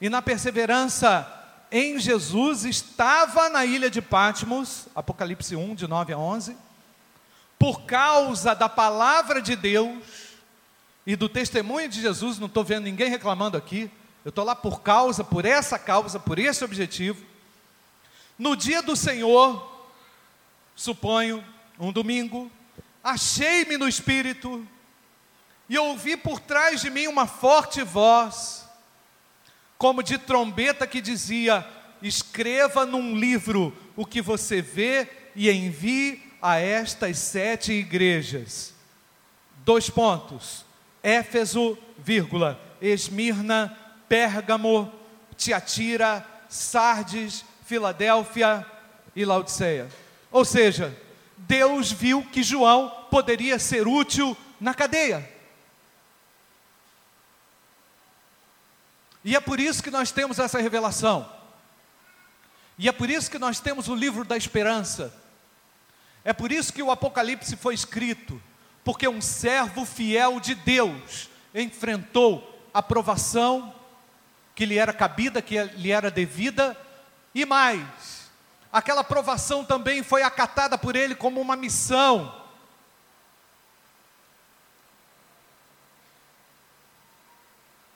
e 0.00 0.08
na 0.08 0.20
perseverança 0.20 1.32
em 1.70 2.00
Jesus, 2.00 2.64
estava 2.64 3.48
na 3.48 3.64
ilha 3.64 3.88
de 3.88 4.02
Patmos, 4.02 4.88
Apocalipse 4.92 5.54
1, 5.54 5.76
de 5.76 5.86
9 5.86 6.12
a 6.12 6.18
11, 6.18 6.56
por 7.56 7.82
causa 7.82 8.56
da 8.56 8.68
palavra 8.68 9.40
de 9.40 9.54
Deus 9.54 10.25
e 11.06 11.14
do 11.14 11.28
testemunho 11.28 11.88
de 11.88 12.00
Jesus, 12.02 12.38
não 12.38 12.48
estou 12.48 12.64
vendo 12.64 12.84
ninguém 12.84 13.08
reclamando 13.08 13.56
aqui, 13.56 13.88
eu 14.24 14.30
estou 14.30 14.44
lá 14.44 14.56
por 14.56 14.82
causa, 14.82 15.22
por 15.22 15.44
essa 15.44 15.78
causa, 15.78 16.18
por 16.18 16.36
esse 16.36 16.64
objetivo. 16.64 17.24
No 18.36 18.56
dia 18.56 18.82
do 18.82 18.96
Senhor, 18.96 19.86
suponho, 20.74 21.44
um 21.78 21.92
domingo, 21.92 22.50
achei-me 23.04 23.76
no 23.76 23.86
Espírito 23.86 24.66
e 25.68 25.78
ouvi 25.78 26.16
por 26.16 26.40
trás 26.40 26.80
de 26.80 26.90
mim 26.90 27.06
uma 27.06 27.26
forte 27.26 27.82
voz, 27.82 28.68
como 29.78 30.02
de 30.02 30.18
trombeta 30.18 30.88
que 30.88 31.00
dizia: 31.00 31.64
Escreva 32.02 32.84
num 32.84 33.14
livro 33.16 33.72
o 33.94 34.04
que 34.04 34.20
você 34.20 34.60
vê 34.60 35.08
e 35.36 35.48
envie 35.48 36.32
a 36.42 36.56
estas 36.56 37.18
sete 37.18 37.72
igrejas. 37.72 38.74
Dois 39.64 39.88
pontos: 39.88 40.65
Éfeso, 41.06 41.78
vírgula, 41.96 42.60
Esmirna, 42.82 43.78
Pérgamo, 44.08 44.92
Tiatira, 45.36 46.26
Sardes, 46.48 47.44
Filadélfia 47.64 48.66
e 49.14 49.24
Laodiceia. 49.24 49.88
Ou 50.32 50.44
seja, 50.44 51.00
Deus 51.36 51.92
viu 51.92 52.24
que 52.24 52.42
João 52.42 53.06
poderia 53.08 53.56
ser 53.56 53.86
útil 53.86 54.36
na 54.60 54.74
cadeia. 54.74 55.32
E 59.24 59.36
é 59.36 59.40
por 59.40 59.60
isso 59.60 59.84
que 59.84 59.92
nós 59.92 60.10
temos 60.10 60.40
essa 60.40 60.58
revelação. 60.58 61.30
E 62.76 62.88
é 62.88 62.92
por 62.92 63.08
isso 63.08 63.30
que 63.30 63.38
nós 63.38 63.60
temos 63.60 63.86
o 63.86 63.94
livro 63.94 64.24
da 64.24 64.36
esperança. 64.36 65.14
É 66.24 66.32
por 66.32 66.50
isso 66.50 66.72
que 66.72 66.82
o 66.82 66.90
Apocalipse 66.90 67.54
foi 67.54 67.74
escrito, 67.74 68.42
porque 68.86 69.08
um 69.08 69.20
servo 69.20 69.84
fiel 69.84 70.38
de 70.38 70.54
Deus 70.54 71.28
enfrentou 71.52 72.56
a 72.72 72.80
provação 72.80 73.74
que 74.54 74.64
lhe 74.64 74.78
era 74.78 74.92
cabida, 74.92 75.42
que 75.42 75.60
lhe 75.60 75.90
era 75.90 76.08
devida, 76.08 76.80
e 77.34 77.44
mais, 77.44 78.30
aquela 78.72 79.02
provação 79.02 79.64
também 79.64 80.04
foi 80.04 80.22
acatada 80.22 80.78
por 80.78 80.94
ele 80.94 81.16
como 81.16 81.40
uma 81.40 81.56
missão. 81.56 82.32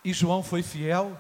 E 0.05 0.13
João 0.13 0.43
foi 0.43 0.65
fiel, 0.65 1.17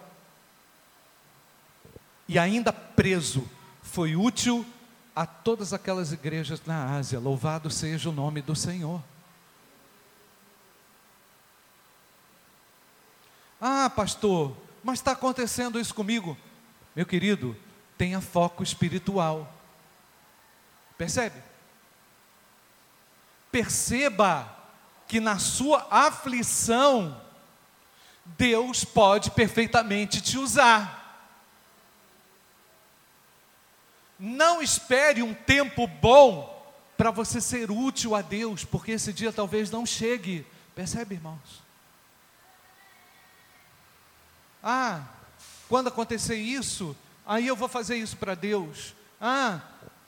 e 2.26 2.40
ainda 2.40 2.72
preso, 2.72 3.48
foi 3.82 4.16
útil 4.16 4.66
a 5.14 5.24
todas 5.24 5.72
aquelas 5.72 6.10
igrejas 6.10 6.60
na 6.66 6.96
Ásia. 6.96 7.20
Louvado 7.20 7.70
seja 7.70 8.08
o 8.08 8.12
nome 8.12 8.42
do 8.42 8.56
Senhor. 8.56 9.00
Ah, 13.60 13.90
pastor, 13.90 14.56
mas 14.82 14.98
está 14.98 15.12
acontecendo 15.12 15.78
isso 15.78 15.94
comigo. 15.94 16.36
Meu 16.96 17.04
querido, 17.04 17.56
tenha 17.98 18.20
foco 18.20 18.62
espiritual. 18.62 19.52
Percebe? 20.96 21.42
Perceba 23.52 24.56
que 25.06 25.20
na 25.20 25.38
sua 25.38 25.86
aflição, 25.90 27.20
Deus 28.24 28.84
pode 28.84 29.30
perfeitamente 29.32 30.20
te 30.20 30.38
usar. 30.38 30.98
Não 34.18 34.62
espere 34.62 35.22
um 35.22 35.34
tempo 35.34 35.86
bom 35.86 36.56
para 36.96 37.10
você 37.10 37.40
ser 37.40 37.70
útil 37.70 38.14
a 38.14 38.22
Deus, 38.22 38.64
porque 38.64 38.92
esse 38.92 39.12
dia 39.12 39.32
talvez 39.32 39.70
não 39.70 39.84
chegue. 39.84 40.46
Percebe, 40.74 41.14
irmãos? 41.14 41.69
Ah, 44.62 45.02
quando 45.68 45.88
acontecer 45.88 46.36
isso, 46.36 46.96
aí 47.26 47.46
eu 47.46 47.56
vou 47.56 47.68
fazer 47.68 47.96
isso 47.96 48.16
para 48.16 48.34
Deus. 48.34 48.94
Ah, 49.20 49.60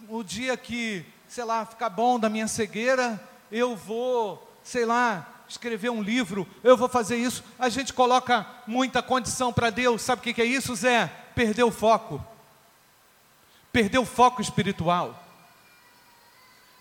o 0.09 0.23
dia 0.23 0.57
que, 0.57 1.05
sei 1.29 1.45
lá, 1.45 1.65
ficar 1.65 1.89
bom 1.89 2.19
da 2.19 2.29
minha 2.29 2.49
cegueira, 2.49 3.21
eu 3.51 3.77
vou, 3.77 4.53
sei 4.63 4.85
lá, 4.85 5.33
escrever 5.49 5.91
um 5.91 6.03
livro, 6.03 6.49
eu 6.65 6.77
vou 6.77 6.89
fazer 6.89 7.17
isso. 7.17 7.45
A 7.59 7.69
gente 7.69 7.93
coloca 7.93 8.47
muita 8.67 9.03
condição 9.03 9.53
para 9.53 9.71
Deus, 9.71 10.03
sabe 10.03 10.21
o 10.21 10.35
que 10.35 10.43
é 10.43 10.45
isso, 10.45 10.75
Zé? 10.75 11.07
Perder 11.35 11.65
o 11.65 11.71
foco, 11.71 12.25
perder 13.73 13.99
o 13.99 14.05
foco 14.05 14.43
espiritual, 14.43 15.23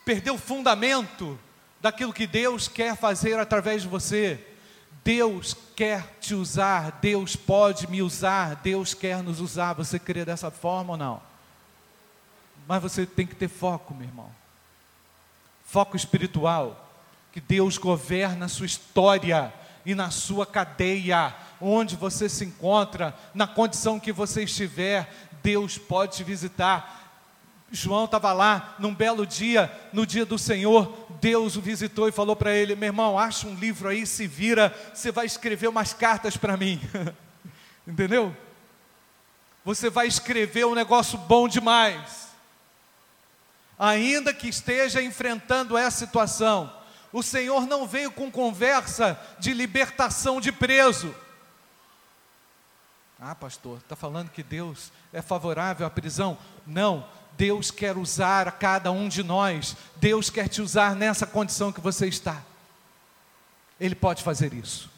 perder 0.04 0.32
o 0.32 0.38
fundamento 0.38 1.40
daquilo 1.80 2.14
que 2.14 2.28
Deus 2.28 2.68
quer 2.68 2.96
fazer 2.96 3.40
através 3.40 3.82
de 3.82 3.88
você. 3.88 4.48
Deus 5.04 5.56
quer 5.76 6.18
te 6.20 6.36
usar, 6.36 7.00
Deus 7.02 7.36
pode 7.36 7.88
me 7.88 8.02
usar, 8.02 8.56
Deus 8.58 8.94
quer 8.94 9.24
nos 9.24 9.40
usar. 9.40 9.74
Você 9.74 9.98
crê 9.98 10.24
dessa 10.24 10.52
forma 10.52 10.94
ou 10.94 10.98
não? 10.98 11.22
Mas 12.68 12.82
você 12.82 13.06
tem 13.06 13.26
que 13.26 13.36
ter 13.36 13.48
foco, 13.48 13.94
meu 13.94 14.08
irmão. 14.08 14.30
Foco 15.66 15.96
espiritual 15.96 16.90
que 17.32 17.40
Deus 17.40 17.78
governa 17.78 18.46
a 18.46 18.50
sua 18.50 18.66
história 18.66 19.54
e 19.86 19.96
na 19.96 20.12
sua 20.12 20.46
cadeia, 20.46 21.34
onde 21.60 21.96
você 21.96 22.30
se 22.30 22.46
encontra, 22.46 23.16
na 23.34 23.48
condição 23.48 24.00
que 24.00 24.12
você 24.12 24.44
estiver, 24.44 25.12
Deus 25.42 25.78
pode 25.78 26.18
te 26.18 26.24
visitar. 26.24 27.01
João 27.72 28.04
estava 28.04 28.34
lá 28.34 28.76
num 28.78 28.94
belo 28.94 29.26
dia, 29.26 29.72
no 29.94 30.06
dia 30.06 30.26
do 30.26 30.38
Senhor, 30.38 31.08
Deus 31.22 31.56
o 31.56 31.62
visitou 31.62 32.10
e 32.10 32.12
falou 32.12 32.36
para 32.36 32.54
ele: 32.54 32.76
meu 32.76 32.88
irmão, 32.88 33.18
acha 33.18 33.48
um 33.48 33.56
livro 33.56 33.88
aí, 33.88 34.06
se 34.06 34.28
vira, 34.28 34.76
você 34.94 35.12
vai 35.12 35.26
escrever 35.26 35.68
umas 35.68 35.94
cartas 35.94 36.36
para 36.36 36.58
mim. 36.58 36.82
Entendeu? 37.88 38.36
Você 39.64 39.90
vai 39.90 40.08
escrever 40.08 40.66
um 40.66 40.76
negócio 40.76 41.18
bom 41.18 41.48
demais. 41.48 42.30
Ainda 43.80 44.34
que 44.34 44.50
esteja 44.50 45.02
enfrentando 45.02 45.78
essa 45.78 46.06
situação, 46.06 46.72
o 47.14 47.24
Senhor 47.24 47.66
não 47.66 47.88
veio 47.88 48.12
com 48.12 48.30
conversa 48.30 49.20
de 49.40 49.54
libertação 49.54 50.42
de 50.42 50.52
preso. 50.52 51.16
Ah, 53.20 53.36
pastor, 53.36 53.78
está 53.78 53.96
falando 53.96 54.30
que 54.30 54.42
Deus 54.42 54.92
é 55.14 55.22
favorável 55.22 55.86
à 55.86 55.90
prisão? 55.92 56.38
Não, 56.66 57.08
Deus 57.42 57.72
quer 57.72 57.98
usar 57.98 58.48
a 58.48 58.52
cada 58.52 58.92
um 58.92 59.10
de 59.10 59.24
nós, 59.24 59.76
Deus 59.96 60.30
quer 60.30 60.48
te 60.48 60.62
usar 60.62 60.96
nessa 60.96 61.26
condição 61.26 61.72
que 61.72 61.82
você 61.82 62.06
está. 62.06 62.40
Ele 63.80 63.96
pode 63.96 64.22
fazer 64.22 64.54
isso. 64.54 64.92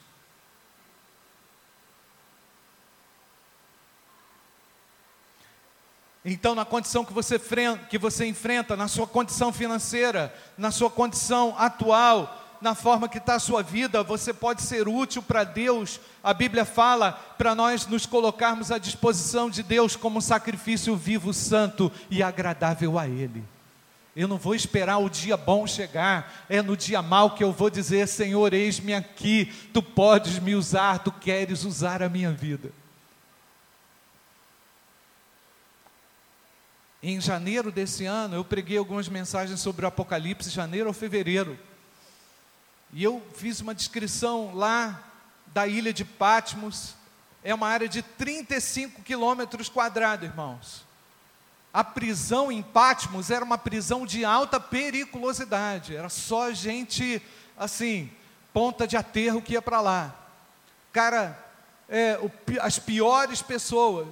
Então, 6.25 6.53
na 6.53 6.65
condição 6.65 7.05
que 7.05 7.13
você, 7.13 7.39
que 7.89 7.97
você 7.97 8.25
enfrenta, 8.25 8.75
na 8.75 8.89
sua 8.89 9.07
condição 9.07 9.53
financeira, 9.53 10.35
na 10.57 10.69
sua 10.69 10.89
condição 10.89 11.55
atual, 11.57 12.42
na 12.63 12.73
forma 12.73 13.09
que 13.09 13.17
está 13.17 13.35
a 13.35 13.39
sua 13.39 13.61
vida, 13.61 14.01
você 14.01 14.33
pode 14.33 14.61
ser 14.61 14.87
útil 14.87 15.21
para 15.21 15.43
Deus. 15.43 15.99
A 16.23 16.33
Bíblia 16.33 16.63
fala 16.63 17.11
para 17.37 17.53
nós 17.53 17.85
nos 17.85 18.05
colocarmos 18.05 18.71
à 18.71 18.77
disposição 18.77 19.49
de 19.49 19.61
Deus 19.61 19.97
como 19.97 20.21
sacrifício 20.21 20.95
vivo, 20.95 21.33
santo 21.33 21.91
e 22.09 22.23
agradável 22.23 22.97
a 22.97 23.05
Ele. 23.05 23.43
Eu 24.15 24.27
não 24.27 24.37
vou 24.37 24.55
esperar 24.55 24.99
o 24.99 25.09
dia 25.09 25.35
bom 25.35 25.67
chegar, 25.67 26.45
é 26.47 26.61
no 26.61 26.77
dia 26.77 27.01
mau 27.01 27.31
que 27.31 27.43
eu 27.43 27.51
vou 27.51 27.69
dizer: 27.69 28.07
Senhor, 28.07 28.53
eis-me 28.53 28.93
aqui, 28.93 29.51
tu 29.73 29.83
podes 29.83 30.39
me 30.39 30.55
usar, 30.55 30.99
tu 30.99 31.11
queres 31.11 31.65
usar 31.65 32.01
a 32.01 32.07
minha 32.07 32.31
vida. 32.31 32.71
Em 37.01 37.19
janeiro 37.19 37.69
desse 37.69 38.05
ano, 38.05 38.35
eu 38.35 38.45
preguei 38.45 38.77
algumas 38.77 39.09
mensagens 39.09 39.59
sobre 39.59 39.83
o 39.83 39.87
Apocalipse, 39.89 40.49
janeiro 40.49 40.87
ou 40.87 40.93
fevereiro. 40.93 41.59
E 42.95 43.03
eu 43.03 43.23
fiz 43.35 43.59
uma 43.59 43.73
descrição 43.73 44.53
lá 44.53 45.01
da 45.47 45.65
ilha 45.65 45.91
de 45.91 46.05
Patmos. 46.05 46.93
É 47.43 47.53
uma 47.53 47.67
área 47.67 47.89
de 47.89 48.03
35 48.03 49.01
quilômetros 49.01 49.67
quadrados, 49.67 50.29
irmãos. 50.29 50.85
A 51.73 51.83
prisão 51.83 52.51
em 52.51 52.61
Patmos 52.61 53.31
era 53.31 53.43
uma 53.43 53.57
prisão 53.57 54.05
de 54.05 54.23
alta 54.23 54.59
periculosidade. 54.59 55.95
Era 55.95 56.07
só 56.07 56.53
gente, 56.53 57.19
assim, 57.57 58.11
ponta 58.53 58.85
de 58.85 58.95
aterro 58.95 59.41
que 59.41 59.53
ia 59.53 59.61
para 59.61 59.81
lá. 59.81 60.15
Cara, 60.91 61.35
é, 61.89 62.19
o, 62.21 62.31
as 62.61 62.77
piores 62.77 63.41
pessoas 63.41 64.07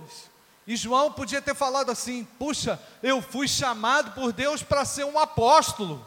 E 0.66 0.76
João 0.76 1.12
podia 1.12 1.40
ter 1.40 1.54
falado 1.54 1.92
assim: 1.92 2.28
puxa, 2.40 2.82
eu 3.04 3.22
fui 3.22 3.48
chamado 3.48 4.12
por 4.14 4.34
Deus 4.34 4.64
para 4.64 4.86
ser 4.86 5.06
um 5.06 5.20
apóstolo, 5.20 6.04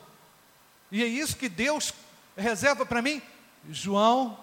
e 0.90 1.02
é 1.02 1.06
isso 1.06 1.36
que 1.36 1.48
Deus 1.48 1.92
reserva 2.36 2.84
para 2.84 3.02
mim. 3.02 3.22
João 3.70 4.38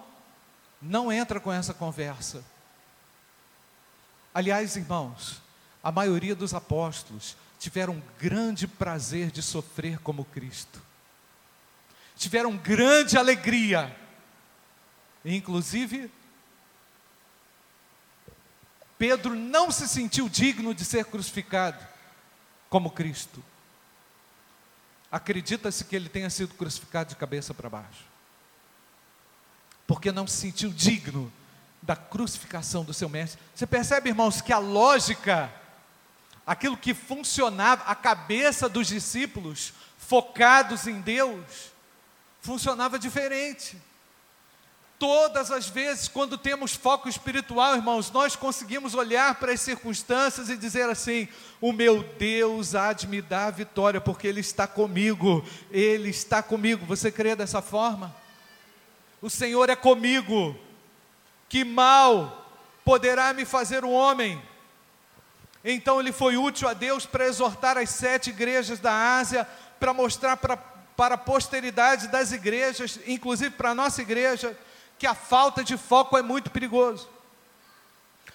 não 0.80 1.12
entra 1.12 1.38
com 1.38 1.52
essa 1.52 1.72
conversa. 1.72 2.44
Aliás, 4.34 4.76
irmãos, 4.76 5.40
a 5.82 5.92
maioria 5.92 6.34
dos 6.34 6.54
apóstolos 6.54 7.36
tiveram 7.58 8.02
grande 8.18 8.66
prazer 8.66 9.30
de 9.30 9.42
sofrer 9.42 9.98
como 9.98 10.24
Cristo, 10.24 10.82
tiveram 12.16 12.56
grande 12.56 13.16
alegria, 13.16 13.96
inclusive 15.24 16.10
Pedro 18.98 19.34
não 19.34 19.70
se 19.70 19.88
sentiu 19.88 20.28
digno 20.28 20.72
de 20.72 20.84
ser 20.84 21.04
crucificado 21.04 21.84
como 22.70 22.90
Cristo. 22.90 23.42
Acredita-se 25.12 25.84
que 25.84 25.94
ele 25.94 26.08
tenha 26.08 26.30
sido 26.30 26.54
crucificado 26.54 27.10
de 27.10 27.16
cabeça 27.16 27.52
para 27.52 27.68
baixo, 27.68 28.06
porque 29.86 30.10
não 30.10 30.26
se 30.26 30.38
sentiu 30.38 30.70
digno 30.72 31.30
da 31.82 31.94
crucificação 31.94 32.82
do 32.82 32.94
seu 32.94 33.10
mestre. 33.10 33.38
Você 33.54 33.66
percebe, 33.66 34.08
irmãos, 34.08 34.40
que 34.40 34.54
a 34.54 34.58
lógica, 34.58 35.52
aquilo 36.46 36.78
que 36.78 36.94
funcionava, 36.94 37.84
a 37.84 37.94
cabeça 37.94 38.70
dos 38.70 38.86
discípulos 38.86 39.74
focados 39.98 40.86
em 40.86 41.02
Deus, 41.02 41.72
funcionava 42.40 42.98
diferente. 42.98 43.76
Todas 45.02 45.50
as 45.50 45.68
vezes, 45.68 46.06
quando 46.06 46.38
temos 46.38 46.76
foco 46.76 47.08
espiritual, 47.08 47.74
irmãos, 47.74 48.08
nós 48.12 48.36
conseguimos 48.36 48.94
olhar 48.94 49.34
para 49.34 49.50
as 49.50 49.60
circunstâncias 49.60 50.48
e 50.48 50.56
dizer 50.56 50.88
assim: 50.88 51.26
o 51.60 51.72
meu 51.72 52.04
Deus 52.04 52.76
há 52.76 52.92
de 52.92 53.08
me 53.08 53.20
dar 53.20 53.46
a 53.46 53.50
vitória, 53.50 54.00
porque 54.00 54.28
Ele 54.28 54.38
está 54.38 54.64
comigo, 54.64 55.44
Ele 55.72 56.08
está 56.08 56.40
comigo. 56.40 56.86
Você 56.86 57.10
crê 57.10 57.34
dessa 57.34 57.60
forma? 57.60 58.14
O 59.20 59.28
Senhor 59.28 59.68
é 59.68 59.74
comigo, 59.74 60.56
que 61.48 61.64
mal 61.64 62.48
poderá 62.84 63.32
me 63.32 63.44
fazer 63.44 63.84
um 63.84 63.90
homem? 63.90 64.40
Então 65.64 65.98
ele 65.98 66.12
foi 66.12 66.36
útil 66.36 66.68
a 66.68 66.74
Deus 66.74 67.04
para 67.04 67.26
exortar 67.26 67.76
as 67.76 67.90
sete 67.90 68.30
igrejas 68.30 68.78
da 68.78 69.16
Ásia, 69.18 69.48
para 69.80 69.92
mostrar 69.92 70.36
para, 70.36 70.56
para 70.56 71.16
a 71.16 71.18
posteridade 71.18 72.06
das 72.06 72.30
igrejas, 72.30 73.00
inclusive 73.04 73.50
para 73.50 73.70
a 73.70 73.74
nossa 73.74 74.00
igreja, 74.00 74.56
que 75.02 75.06
a 75.08 75.16
falta 75.16 75.64
de 75.64 75.76
foco 75.76 76.16
é 76.16 76.22
muito 76.22 76.48
perigoso. 76.48 77.10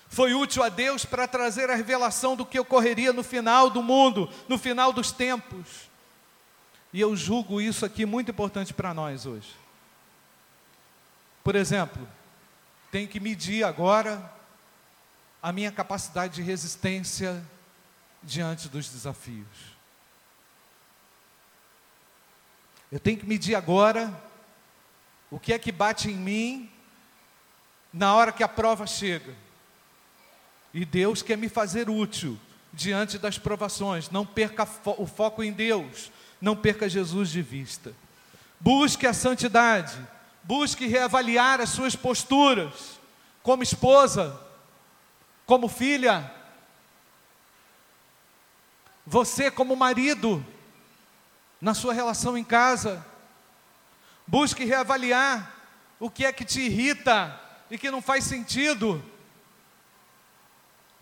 Foi 0.09 0.33
útil 0.33 0.61
a 0.61 0.67
Deus 0.67 1.05
para 1.05 1.25
trazer 1.25 1.69
a 1.69 1.75
revelação 1.75 2.35
do 2.35 2.45
que 2.45 2.59
ocorreria 2.59 3.13
no 3.13 3.23
final 3.23 3.69
do 3.69 3.81
mundo, 3.81 4.29
no 4.49 4.57
final 4.57 4.91
dos 4.91 5.09
tempos. 5.09 5.89
E 6.91 6.99
eu 6.99 7.15
julgo 7.15 7.61
isso 7.61 7.85
aqui 7.85 8.05
muito 8.05 8.31
importante 8.31 8.73
para 8.73 8.93
nós 8.93 9.25
hoje. 9.25 9.55
Por 11.41 11.55
exemplo, 11.55 12.05
tenho 12.91 13.07
que 13.07 13.21
medir 13.21 13.63
agora 13.63 14.29
a 15.41 15.53
minha 15.53 15.71
capacidade 15.71 16.35
de 16.35 16.41
resistência 16.41 17.41
diante 18.21 18.67
dos 18.67 18.89
desafios. 18.89 19.47
Eu 22.91 22.99
tenho 22.99 23.17
que 23.17 23.25
medir 23.25 23.55
agora 23.55 24.13
o 25.29 25.39
que 25.39 25.53
é 25.53 25.59
que 25.59 25.71
bate 25.71 26.09
em 26.09 26.15
mim 26.15 26.69
na 27.91 28.15
hora 28.15 28.31
que 28.31 28.43
a 28.43 28.47
prova 28.47 28.87
chega? 28.87 29.33
E 30.73 30.85
Deus 30.85 31.21
quer 31.21 31.37
me 31.37 31.49
fazer 31.49 31.89
útil 31.89 32.39
diante 32.71 33.17
das 33.17 33.37
provações. 33.37 34.09
Não 34.09 34.25
perca 34.25 34.65
fo 34.65 34.95
o 34.97 35.05
foco 35.05 35.43
em 35.43 35.51
Deus. 35.51 36.11
Não 36.39 36.55
perca 36.55 36.87
Jesus 36.87 37.29
de 37.29 37.41
vista. 37.41 37.93
Busque 38.59 39.07
a 39.07 39.13
santidade. 39.13 39.97
Busque 40.43 40.85
reavaliar 40.85 41.59
as 41.59 41.69
suas 41.69 41.95
posturas. 41.95 42.99
Como 43.41 43.63
esposa, 43.63 44.39
como 45.45 45.67
filha. 45.67 46.31
Você, 49.05 49.49
como 49.49 49.75
marido, 49.75 50.45
na 51.59 51.73
sua 51.73 51.93
relação 51.93 52.37
em 52.37 52.43
casa 52.43 53.03
Busque 54.27 54.65
reavaliar 54.65 55.55
o 55.99 56.09
que 56.09 56.25
é 56.25 56.33
que 56.33 56.43
te 56.43 56.59
irrita 56.59 57.39
e 57.71 57.77
que 57.77 57.89
não 57.89 58.01
faz 58.01 58.25
sentido. 58.25 59.03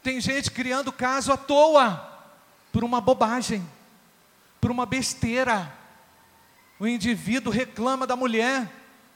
Tem 0.04 0.22
gente 0.22 0.52
criando 0.52 0.92
caso 0.92 1.34
à 1.34 1.38
toa, 1.38 2.16
por 2.72 2.84
uma 2.84 3.02
bobagem, 3.02 3.68
por 4.62 4.70
uma 4.70 4.86
besteira. 4.86 5.74
O 6.80 6.86
indivíduo 6.86 7.52
reclama 7.52 8.06
da 8.06 8.16
mulher 8.16 8.70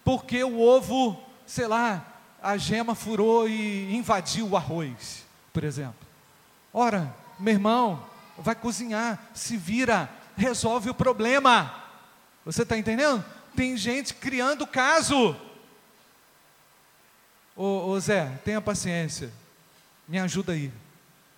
porque 0.04 0.44
o 0.44 0.60
ovo, 0.60 1.22
sei 1.46 1.68
lá, 1.68 2.04
a 2.42 2.58
gema 2.58 2.96
furou 2.96 3.48
e 3.48 3.96
invadiu 3.96 4.48
o 4.48 4.58
arroz, 4.58 5.26
por 5.54 5.64
exemplo. 5.64 6.08
Ora, 6.74 7.14
meu 7.38 7.54
irmão, 7.54 8.04
vai 8.38 8.56
cozinhar, 8.56 9.20
se 9.34 9.58
vira, 9.58 10.10
resolve 10.36 10.90
o 10.90 10.94
problema. 10.96 11.74
Você 12.46 12.64
está 12.64 12.78
entendendo? 12.78 13.24
Tem 13.60 13.76
gente 13.76 14.14
criando 14.14 14.66
caso. 14.66 15.36
Ô, 17.54 17.90
ô 17.90 18.00
Zé, 18.00 18.40
tenha 18.46 18.62
paciência. 18.62 19.34
Me 20.08 20.18
ajuda 20.18 20.54
aí. 20.54 20.72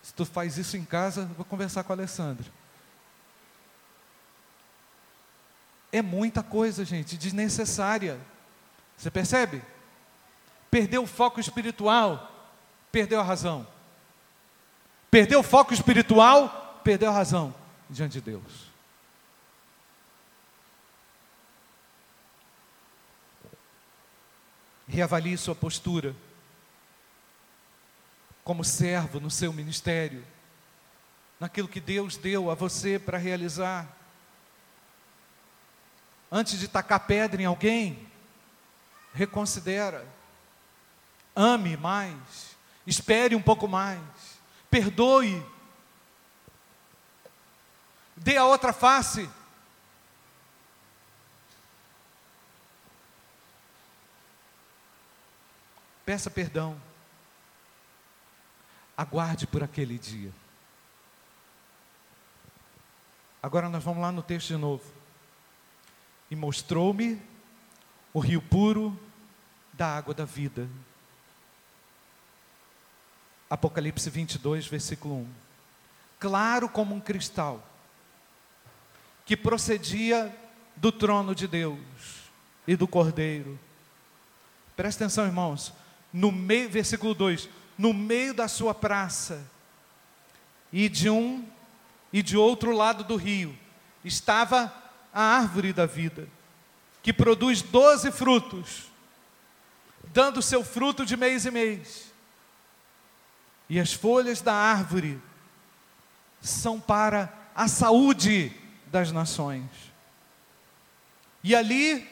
Se 0.03 0.13
tu 0.13 0.24
faz 0.24 0.55
isso 0.55 0.78
em 0.78 0.86
casa, 0.86 1.26
vou 1.36 1.43
conversar 1.43 1.84
com 1.84 1.91
a 1.91 1.95
Alessandra. 1.95 2.45
É 5.91 5.99
muita 6.03 6.43
coisa, 6.43 6.86
gente, 6.86 7.17
desnecessária. 7.17 8.19
Você 8.95 9.09
percebe? 9.09 9.63
Perdeu 10.69 11.01
o 11.01 11.07
foco 11.07 11.39
espiritual, 11.39 12.51
perdeu 12.91 13.19
a 13.19 13.24
razão. 13.24 13.65
Perdeu 15.09 15.39
o 15.39 15.43
foco 15.43 15.74
espiritual, 15.74 16.82
perdeu 16.84 17.09
a 17.09 17.13
razão 17.13 17.51
diante 17.89 18.13
de 18.13 18.22
Deus. 18.22 18.70
Reavalie 24.92 25.38
sua 25.38 25.56
postura 25.56 26.14
como 28.44 28.62
servo 28.62 29.22
no 29.22 29.32
seu 29.32 29.54
ministério, 29.54 30.28
naquilo 31.39 31.70
que 31.70 31.80
Deus 31.80 32.18
deu 32.18 32.52
a 32.52 32.56
você 32.56 33.00
para 33.00 33.18
realizar. 33.18 33.88
Antes 36.30 36.60
de 36.60 36.68
tacar 36.68 37.00
pedra 37.08 37.42
em 37.42 37.46
alguém, 37.46 38.06
reconsidera. 39.14 40.06
Ame 41.34 41.78
mais, 41.78 42.58
espere 42.86 43.34
um 43.34 43.42
pouco 43.42 43.70
mais, 43.70 44.02
perdoe. 44.70 45.42
Dê 48.18 48.36
a 48.36 48.44
outra 48.44 48.74
face. 48.74 49.30
Peça 56.12 56.30
perdão. 56.30 56.76
Aguarde 58.97 59.47
por 59.47 59.64
aquele 59.64 59.97
dia. 59.97 60.30
Agora 63.41 63.70
nós 63.70 63.82
vamos 63.82 64.01
lá 64.01 64.12
no 64.12 64.22
texto 64.22 64.47
de 64.49 64.57
novo. 64.57 64.84
E 66.30 66.36
mostrou-me 66.36 67.18
o 68.14 68.20
rio 68.20 68.41
puro 68.41 68.99
da 69.72 69.88
água 69.88 70.14
da 70.14 70.26
vida. 70.26 70.68
Apocalipse 73.49 74.09
22, 74.09 74.68
versículo 74.68 75.16
1. 75.16 75.28
Claro 76.20 76.68
como 76.68 76.93
um 76.93 76.99
cristal, 76.99 77.66
que 79.26 79.38
procedia 79.38 80.38
do 80.76 80.91
trono 80.91 81.34
de 81.34 81.47
Deus 81.47 81.80
e 82.68 82.76
do 82.76 82.86
Cordeiro. 82.86 83.57
Presta 84.76 85.05
atenção, 85.05 85.26
irmãos 85.26 85.80
no 86.12 86.32
meio, 86.32 86.70
versículo 86.70 87.14
2, 87.14 87.49
no 87.78 87.93
meio 87.93 88.34
da 88.34 88.47
sua 88.47 88.74
praça, 88.74 89.43
e 90.72 90.88
de 90.88 91.09
um 91.09 91.45
e 92.14 92.22
de 92.22 92.38
outro 92.38 92.76
lado 92.76 93.03
do 93.03 93.16
rio, 93.16 93.57
estava 94.03 94.74
a 95.14 95.22
árvore 95.22 95.74
da 95.74 95.86
vida, 95.86 96.28
que 97.01 97.14
produz 97.14 97.62
doze 97.62 98.12
frutos, 98.12 98.91
dando 100.14 100.41
seu 100.41 100.64
fruto 100.64 101.05
de 101.05 101.16
mês 101.16 101.45
em 101.45 101.51
mês. 101.51 102.12
E 103.70 103.80
as 103.80 103.93
folhas 103.93 104.41
da 104.41 104.53
árvore 104.53 105.22
são 106.41 106.80
para 106.80 107.34
a 107.55 107.68
saúde 107.68 108.51
das 108.88 109.12
nações. 109.12 109.70
E 111.43 111.55
ali 111.55 112.07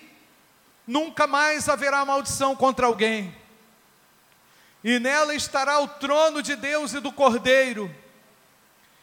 nunca 0.88 1.28
mais 1.28 1.68
haverá 1.68 2.04
maldição 2.06 2.56
contra 2.56 2.86
alguém 2.86 3.36
e 4.84 5.00
nela 5.00 5.36
estará 5.36 5.80
o 5.80 5.88
trono 5.88 6.42
de 6.42 6.56
Deus 6.56 6.94
e 6.94 7.00
do 7.00 7.12
Cordeiro, 7.12 7.94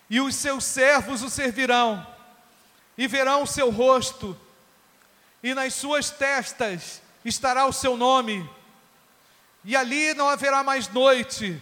e 0.08 0.20
os 0.20 0.34
seus 0.34 0.64
servos 0.64 1.22
o 1.22 1.28
servirão, 1.28 2.06
e 2.96 3.06
verão 3.06 3.42
o 3.42 3.46
seu 3.46 3.70
rosto, 3.70 4.38
e 5.42 5.52
nas 5.52 5.74
suas 5.74 6.10
testas 6.10 7.02
estará 7.24 7.66
o 7.66 7.72
seu 7.72 7.96
nome, 7.96 8.48
e 9.64 9.76
ali 9.76 10.14
não 10.14 10.28
haverá 10.28 10.62
mais 10.62 10.88
noite, 10.88 11.60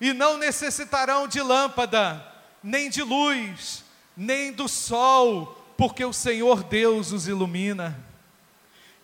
e 0.00 0.12
não 0.12 0.38
necessitarão 0.38 1.28
de 1.28 1.40
lâmpada, 1.40 2.26
nem 2.62 2.88
de 2.90 3.02
luz, 3.02 3.84
nem 4.16 4.52
do 4.52 4.68
sol, 4.68 5.56
porque 5.76 6.04
o 6.04 6.12
Senhor 6.12 6.64
Deus 6.64 7.12
os 7.12 7.28
ilumina, 7.28 7.96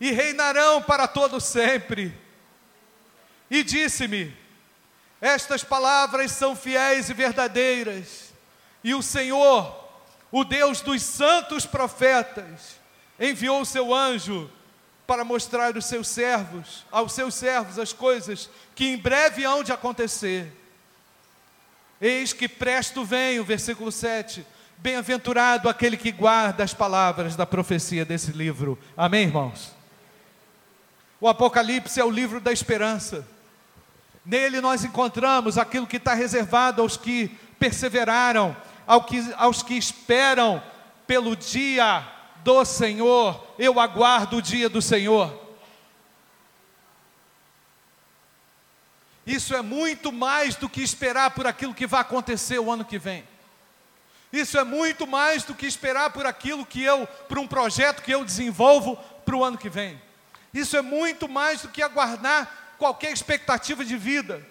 e 0.00 0.10
reinarão 0.10 0.82
para 0.82 1.06
todo 1.06 1.40
sempre. 1.40 2.25
E 3.50 3.62
disse-me: 3.62 4.34
Estas 5.20 5.62
palavras 5.62 6.32
são 6.32 6.56
fiéis 6.56 7.08
e 7.08 7.14
verdadeiras, 7.14 8.32
e 8.82 8.94
o 8.94 9.02
Senhor, 9.02 9.84
o 10.30 10.44
Deus 10.44 10.80
dos 10.80 11.02
santos 11.02 11.64
profetas, 11.64 12.76
enviou 13.18 13.60
o 13.60 13.66
seu 13.66 13.94
anjo 13.94 14.50
para 15.06 15.24
mostrar 15.24 15.74
aos 15.74 15.86
seus 15.86 16.08
servos, 16.08 16.84
aos 16.90 17.12
seus 17.12 17.34
servos 17.34 17.78
as 17.78 17.92
coisas 17.92 18.50
que 18.74 18.88
em 18.88 18.96
breve 18.96 19.44
hão 19.44 19.62
de 19.62 19.72
acontecer. 19.72 20.52
Eis 22.00 22.32
que 22.32 22.48
presto 22.48 23.04
venho, 23.04 23.44
versículo 23.44 23.90
7. 23.90 24.44
Bem-aventurado 24.78 25.68
aquele 25.68 25.96
que 25.96 26.12
guarda 26.12 26.62
as 26.62 26.74
palavras 26.74 27.34
da 27.36 27.46
profecia 27.46 28.04
desse 28.04 28.32
livro. 28.32 28.78
Amém, 28.96 29.22
irmãos? 29.22 29.72
O 31.18 31.28
Apocalipse 31.28 31.98
é 31.98 32.04
o 32.04 32.10
livro 32.10 32.40
da 32.40 32.52
esperança. 32.52 33.26
Nele 34.26 34.60
nós 34.60 34.84
encontramos 34.84 35.56
aquilo 35.56 35.86
que 35.86 35.98
está 35.98 36.12
reservado 36.12 36.82
aos 36.82 36.96
que 36.96 37.28
perseveraram, 37.60 38.56
aos 38.84 39.06
que, 39.06 39.34
aos 39.36 39.62
que 39.62 39.74
esperam 39.74 40.60
pelo 41.06 41.36
dia 41.36 42.04
do 42.42 42.64
Senhor, 42.64 43.54
eu 43.56 43.78
aguardo 43.78 44.38
o 44.38 44.42
dia 44.42 44.68
do 44.68 44.82
Senhor. 44.82 45.32
Isso 49.24 49.54
é 49.54 49.62
muito 49.62 50.10
mais 50.10 50.56
do 50.56 50.68
que 50.68 50.82
esperar 50.82 51.30
por 51.30 51.46
aquilo 51.46 51.72
que 51.72 51.86
vai 51.86 52.00
acontecer 52.00 52.58
o 52.58 52.70
ano 52.70 52.84
que 52.84 52.98
vem. 52.98 53.24
Isso 54.32 54.58
é 54.58 54.64
muito 54.64 55.06
mais 55.06 55.44
do 55.44 55.54
que 55.54 55.66
esperar 55.66 56.10
por 56.10 56.26
aquilo 56.26 56.66
que 56.66 56.82
eu, 56.82 57.06
por 57.28 57.38
um 57.38 57.46
projeto 57.46 58.02
que 58.02 58.12
eu 58.12 58.24
desenvolvo 58.24 58.96
para 59.24 59.36
o 59.36 59.44
ano 59.44 59.56
que 59.56 59.68
vem. 59.68 60.02
Isso 60.52 60.76
é 60.76 60.82
muito 60.82 61.28
mais 61.28 61.62
do 61.62 61.68
que 61.68 61.80
aguardar 61.80 62.65
qualquer 62.78 63.12
expectativa 63.12 63.84
de 63.84 63.96
vida. 63.96 64.46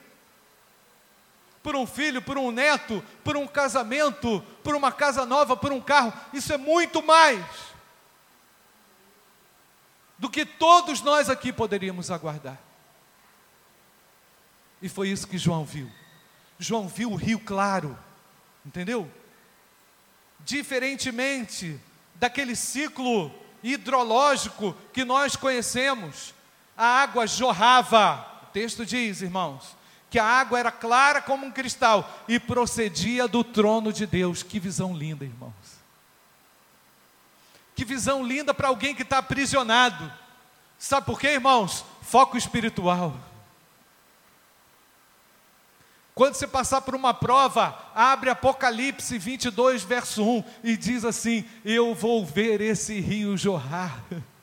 Por 1.62 1.76
um 1.76 1.88
filho, 1.88 2.22
por 2.22 2.38
um 2.38 2.52
neto, 2.52 3.04
por 3.24 3.36
um 3.36 3.48
casamento, 3.48 4.42
por 4.64 4.76
uma 4.76 4.92
casa 4.92 5.26
nova, 5.26 5.58
por 5.58 5.72
um 5.72 5.82
carro. 5.82 6.14
Isso 6.32 6.54
é 6.54 6.58
muito 6.58 7.02
mais 7.02 7.44
do 10.18 10.30
que 10.30 10.46
todos 10.46 11.02
nós 11.02 11.30
aqui 11.30 11.52
poderíamos 11.52 12.12
aguardar. 12.12 12.60
E 14.82 14.90
foi 14.90 15.10
isso 15.10 15.28
que 15.28 15.38
João 15.38 15.66
viu. 15.66 15.92
João 16.60 16.88
viu 16.88 17.12
o 17.12 17.16
rio 17.16 17.40
claro, 17.40 17.98
entendeu? 18.66 19.12
Diferentemente 20.42 21.80
daquele 22.16 22.56
ciclo 22.56 23.34
hidrológico 23.64 24.74
que 24.94 25.04
nós 25.04 25.36
conhecemos, 25.36 26.34
a 26.78 26.86
água 26.86 27.26
jorrava, 27.26 28.26
o 28.44 28.46
texto 28.48 28.86
diz, 28.86 29.22
irmãos, 29.22 29.76
que 30.10 30.20
a 30.20 30.26
água 30.26 30.60
era 30.60 30.72
clara 30.72 31.22
como 31.22 31.46
um 31.46 31.52
cristal 31.52 32.10
e 32.28 32.40
procedia 32.40 33.28
do 33.28 33.44
trono 33.44 33.92
de 33.92 34.06
Deus. 34.06 34.44
Que 34.44 34.60
visão 34.60 34.96
linda, 34.96 35.26
irmãos. 35.26 35.54
Que 37.76 37.84
visão 37.84 38.26
linda 38.26 38.54
para 38.54 38.70
alguém 38.70 38.96
que 38.96 39.02
está 39.02 39.18
aprisionado. 39.18 40.12
Sabe 40.78 41.06
por 41.06 41.20
quê, 41.20 41.32
irmãos? 41.32 41.84
Foco 42.02 42.38
espiritual. 42.38 43.14
Quando 46.14 46.36
você 46.36 46.48
passar 46.48 46.80
por 46.80 46.96
uma 46.96 47.14
prova, 47.14 47.78
abre 47.94 48.30
Apocalipse 48.30 49.18
22, 49.18 49.84
verso 49.84 50.24
1 50.24 50.44
e 50.64 50.78
diz 50.78 51.04
assim: 51.04 51.44
Eu 51.66 51.94
vou 51.94 52.26
ver 52.26 52.62
esse 52.62 53.02
rio 53.02 53.36
jorrar. 53.36 54.02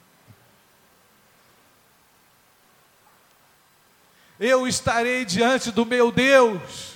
Eu 4.44 4.66
estarei 4.66 5.24
diante 5.24 5.70
do 5.70 5.86
meu 5.86 6.10
Deus. 6.10 6.94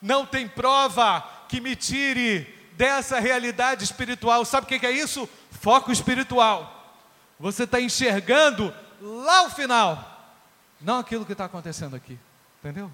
Não 0.00 0.24
tem 0.24 0.46
prova 0.46 1.28
que 1.48 1.60
me 1.60 1.74
tire 1.74 2.42
dessa 2.76 3.18
realidade 3.18 3.82
espiritual. 3.82 4.44
Sabe 4.44 4.64
o 4.64 4.68
que 4.68 4.86
é 4.86 4.92
isso? 4.92 5.28
Foco 5.50 5.90
espiritual. 5.90 7.02
Você 7.40 7.64
está 7.64 7.80
enxergando 7.80 8.72
lá 9.00 9.42
o 9.42 9.50
final, 9.50 10.32
não 10.80 11.00
aquilo 11.00 11.26
que 11.26 11.32
está 11.32 11.46
acontecendo 11.46 11.96
aqui, 11.96 12.16
entendeu? 12.60 12.88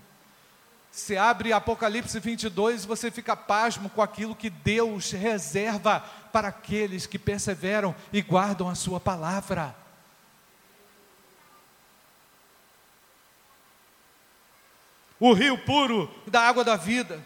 Você 0.91 1.19
abre 1.19 1.53
Apocalipse 1.53 2.19
22 2.19 2.85
e 2.85 2.87
você 2.87 3.11
fica 3.11 3.37
pasmo 3.37 3.91
com 3.91 4.01
aquilo 4.01 4.35
que 4.35 4.49
Deus 4.49 5.11
reserva 5.11 6.01
para 6.33 6.49
aqueles 6.49 7.07
que 7.07 7.19
perseveram 7.19 7.95
e 8.11 8.23
guardam 8.23 8.67
a 8.67 8.75
Sua 8.75 8.99
palavra. 8.99 9.77
O 15.21 15.33
rio 15.35 15.57
puro 15.59 16.13
da 16.27 16.41
água 16.41 16.65
da 16.65 16.77
vida 16.77 17.23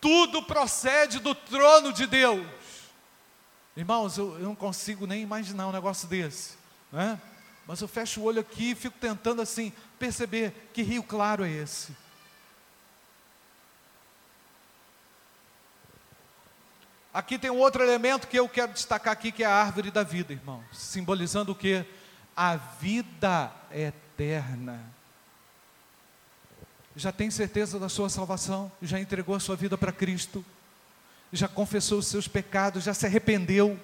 tudo 0.00 0.42
procede 0.42 1.18
do 1.18 1.34
trono 1.34 1.92
de 1.92 2.06
Deus. 2.06 2.46
Irmãos, 3.76 4.16
eu, 4.16 4.34
eu 4.34 4.44
não 4.44 4.54
consigo 4.54 5.06
nem 5.06 5.22
imaginar 5.22 5.68
um 5.68 5.72
negócio 5.72 6.08
desse, 6.08 6.56
né? 6.90 7.20
Mas 7.66 7.80
eu 7.80 7.86
fecho 7.86 8.20
o 8.20 8.24
olho 8.24 8.40
aqui 8.40 8.70
e 8.70 8.74
fico 8.74 8.98
tentando 8.98 9.42
assim 9.42 9.72
perceber 9.98 10.70
que 10.72 10.82
rio 10.82 11.02
claro 11.02 11.44
é 11.44 11.50
esse. 11.50 11.94
Aqui 17.12 17.38
tem 17.38 17.50
um 17.50 17.58
outro 17.58 17.82
elemento 17.82 18.26
que 18.26 18.38
eu 18.38 18.48
quero 18.48 18.72
destacar 18.72 19.12
aqui, 19.12 19.30
que 19.30 19.42
é 19.42 19.46
a 19.46 19.54
árvore 19.54 19.90
da 19.90 20.02
vida, 20.02 20.32
irmãos, 20.32 20.64
simbolizando 20.72 21.52
o 21.52 21.54
que? 21.54 21.84
A 22.36 22.56
vida 22.56 23.52
eterna 23.70 24.80
já 27.00 27.10
tem 27.10 27.30
certeza 27.30 27.78
da 27.78 27.88
sua 27.88 28.10
salvação, 28.10 28.70
já 28.82 29.00
entregou 29.00 29.34
a 29.34 29.40
sua 29.40 29.56
vida 29.56 29.78
para 29.78 29.90
Cristo, 29.90 30.44
já 31.32 31.48
confessou 31.48 31.98
os 31.98 32.06
seus 32.06 32.28
pecados, 32.28 32.84
já 32.84 32.92
se 32.92 33.06
arrependeu, 33.06 33.80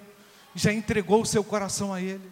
já 0.53 0.71
entregou 0.71 1.23
o 1.23 1.25
seu 1.25 1.43
coração 1.43 1.91
a 1.91 1.99
Ele, 1.99 2.31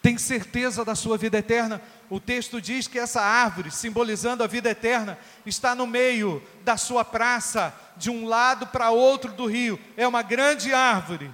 tem 0.00 0.16
certeza 0.16 0.86
da 0.86 0.94
sua 0.94 1.18
vida 1.18 1.36
eterna. 1.36 1.82
O 2.08 2.18
texto 2.18 2.62
diz 2.62 2.86
que 2.88 2.98
essa 2.98 3.20
árvore, 3.20 3.70
simbolizando 3.70 4.42
a 4.42 4.46
vida 4.46 4.70
eterna, 4.70 5.18
está 5.44 5.74
no 5.74 5.86
meio 5.86 6.42
da 6.64 6.78
sua 6.78 7.04
praça, 7.04 7.74
de 7.96 8.08
um 8.08 8.26
lado 8.26 8.68
para 8.68 8.90
outro 8.90 9.32
do 9.32 9.44
rio, 9.46 9.78
é 9.96 10.08
uma 10.08 10.22
grande 10.22 10.72
árvore. 10.72 11.30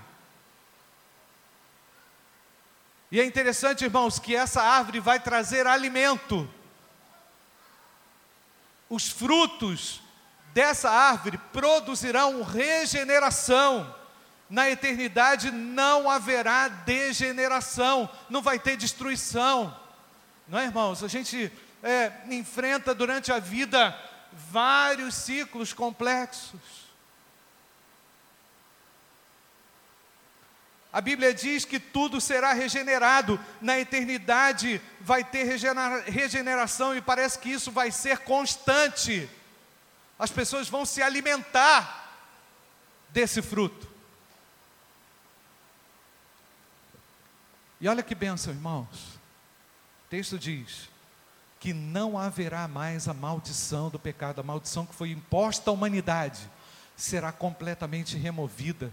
E 3.13 3.21
é 3.21 3.25
interessante, 3.25 3.85
irmãos, 3.85 4.19
que 4.19 4.35
essa 4.35 4.61
árvore 4.61 4.99
vai 4.99 5.21
trazer 5.21 5.69
alimento 5.69 6.49
os 8.93 9.09
frutos 9.09 10.03
dessa 10.53 10.91
árvore 10.91 11.39
produzirão 11.51 12.43
regeneração. 12.43 13.95
Na 14.51 14.69
eternidade 14.69 15.51
não 15.51 16.11
haverá 16.11 16.69
degeneração, 16.69 18.07
não 18.29 18.43
vai 18.43 18.59
ter 18.59 18.77
destruição. 18.77 19.75
Não 20.47 20.59
é, 20.59 20.65
irmãos? 20.65 21.03
A 21.03 21.09
gente 21.09 21.51
é, 21.83 22.13
enfrenta 22.29 22.95
durante 22.95 23.33
a 23.33 23.39
vida 23.39 23.99
vários 24.51 25.15
ciclos 25.15 25.73
complexos. 25.73 26.61
A 30.93 31.01
Bíblia 31.01 31.33
diz 31.33 31.65
que 31.65 31.81
tudo 31.81 32.21
será 32.21 32.53
regenerado, 32.53 33.41
na 33.63 33.79
eternidade 33.79 34.79
vai 35.01 35.25
ter 35.25 35.45
regeneração 36.07 36.95
e 36.95 37.01
parece 37.01 37.39
que 37.39 37.49
isso 37.49 37.71
vai 37.73 37.91
ser 37.91 38.19
constante. 38.19 39.29
As 40.19 40.31
pessoas 40.31 40.69
vão 40.69 40.85
se 40.85 41.03
alimentar 41.03 42.13
desse 43.09 43.41
fruto. 43.41 43.91
E 47.81 47.89
olha 47.89 48.03
que 48.03 48.15
benção, 48.15 48.53
irmãos. 48.53 49.19
O 50.07 50.09
texto 50.11 50.39
diz 50.39 50.91
que 51.59 51.73
não 51.73 52.19
haverá 52.19 52.69
mais 52.69 53.09
a 53.09 53.15
maldição 53.15 53.89
do 53.89 53.99
pecado, 53.99 54.41
a 54.41 54.45
maldição 54.45 54.85
que 54.85 54.95
foi 54.95 55.11
imposta 55.11 55.71
à 55.71 55.73
humanidade 55.73 56.51
será 56.95 57.33
completamente 57.33 58.17
removida 58.19 58.93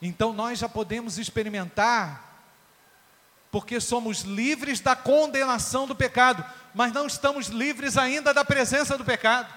então 0.00 0.32
nós 0.32 0.58
já 0.58 0.68
podemos 0.68 1.18
experimentar 1.18 2.28
porque 3.50 3.80
somos 3.80 4.20
livres 4.20 4.80
da 4.80 4.94
condenação 4.94 5.86
do 5.86 5.94
pecado, 5.94 6.44
mas 6.74 6.92
não 6.92 7.06
estamos 7.06 7.48
livres 7.48 7.96
ainda 7.96 8.34
da 8.34 8.44
presença 8.44 8.96
do 8.98 9.04
pecado. 9.04 9.52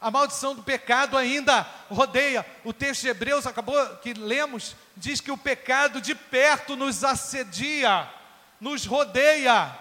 A 0.00 0.10
maldição 0.10 0.54
do 0.54 0.62
pecado 0.62 1.16
ainda 1.16 1.66
rodeia. 1.90 2.46
O 2.64 2.72
texto 2.72 3.02
de 3.02 3.08
Hebreus, 3.08 3.46
acabou 3.46 3.76
que 3.96 4.14
lemos, 4.14 4.76
diz 4.96 5.20
que 5.20 5.32
o 5.32 5.36
pecado 5.36 6.00
de 6.00 6.14
perto 6.14 6.76
nos 6.76 7.02
assedia, 7.02 8.08
nos 8.60 8.86
rodeia. 8.86 9.76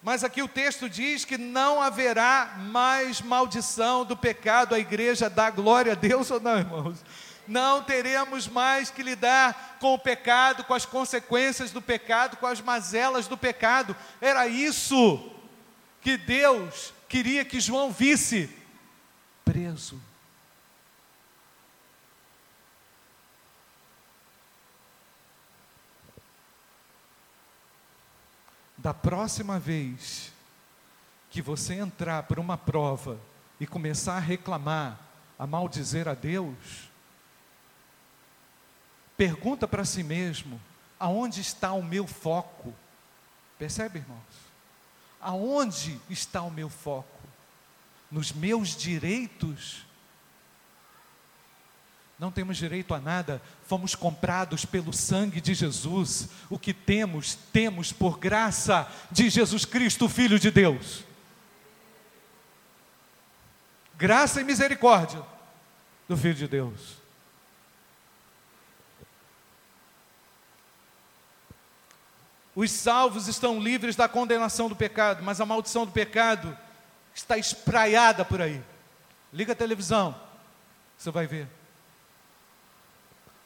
Mas 0.00 0.22
aqui 0.22 0.40
o 0.40 0.46
texto 0.46 0.88
diz 0.88 1.24
que 1.24 1.36
não 1.36 1.82
haverá 1.82 2.54
mais 2.58 3.20
maldição 3.20 4.04
do 4.04 4.16
pecado. 4.16 4.76
A 4.76 4.78
igreja 4.78 5.28
dá 5.28 5.50
glória 5.50 5.92
a 5.92 5.96
Deus 5.96 6.30
ou 6.30 6.38
não, 6.38 6.56
irmãos? 6.56 7.04
Não 7.48 7.82
teremos 7.82 8.46
mais 8.46 8.90
que 8.90 9.02
lidar 9.02 9.78
com 9.80 9.94
o 9.94 9.98
pecado, 9.98 10.62
com 10.64 10.74
as 10.74 10.84
consequências 10.84 11.70
do 11.70 11.80
pecado, 11.80 12.36
com 12.36 12.46
as 12.46 12.60
mazelas 12.60 13.26
do 13.26 13.36
pecado. 13.36 13.96
Era 14.20 14.46
isso 14.46 15.32
que 16.02 16.16
Deus 16.16 16.92
queria 17.08 17.44
que 17.44 17.58
João 17.58 17.90
visse 17.90 18.54
preso. 19.44 20.00
Da 28.76 28.94
próxima 28.94 29.58
vez 29.58 30.32
que 31.30 31.42
você 31.42 31.74
entrar 31.74 32.22
por 32.24 32.38
uma 32.38 32.56
prova 32.56 33.18
e 33.58 33.66
começar 33.66 34.16
a 34.16 34.20
reclamar, 34.20 34.98
a 35.38 35.46
maldizer 35.46 36.06
a 36.06 36.14
Deus, 36.14 36.87
pergunta 39.18 39.68
para 39.68 39.84
si 39.84 40.02
mesmo: 40.02 40.58
aonde 40.98 41.42
está 41.42 41.74
o 41.74 41.82
meu 41.82 42.06
foco? 42.06 42.74
Percebe, 43.58 43.98
irmãos? 43.98 44.48
Aonde 45.20 46.00
está 46.08 46.40
o 46.40 46.50
meu 46.50 46.70
foco? 46.70 47.18
nos 48.10 48.32
meus 48.32 48.76
direitos. 48.76 49.86
Não 52.18 52.32
temos 52.32 52.56
direito 52.56 52.94
a 52.94 53.00
nada, 53.00 53.40
fomos 53.66 53.94
comprados 53.94 54.64
pelo 54.64 54.92
sangue 54.92 55.40
de 55.40 55.54
Jesus. 55.54 56.28
O 56.50 56.58
que 56.58 56.74
temos, 56.74 57.36
temos 57.52 57.92
por 57.92 58.18
graça 58.18 58.90
de 59.10 59.30
Jesus 59.30 59.64
Cristo, 59.64 60.08
Filho 60.08 60.38
de 60.38 60.50
Deus. 60.50 61.04
Graça 63.96 64.40
e 64.40 64.44
misericórdia 64.44 65.22
do 66.08 66.16
Filho 66.16 66.34
de 66.34 66.48
Deus. 66.48 66.96
Os 72.58 72.72
salvos 72.72 73.28
estão 73.28 73.60
livres 73.60 73.94
da 73.94 74.08
condenação 74.08 74.68
do 74.68 74.74
pecado, 74.74 75.22
mas 75.22 75.40
a 75.40 75.46
maldição 75.46 75.86
do 75.86 75.92
pecado 75.92 76.58
está 77.14 77.38
espraiada 77.38 78.24
por 78.24 78.42
aí. 78.42 78.60
Liga 79.32 79.52
a 79.52 79.54
televisão, 79.54 80.20
você 80.98 81.08
vai 81.12 81.24
ver. 81.24 81.46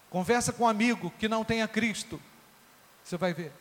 Conversa 0.08 0.50
com 0.50 0.64
um 0.64 0.66
amigo 0.66 1.12
que 1.18 1.28
não 1.28 1.44
tenha 1.44 1.68
Cristo, 1.68 2.18
você 3.04 3.18
vai 3.18 3.34
ver. 3.34 3.52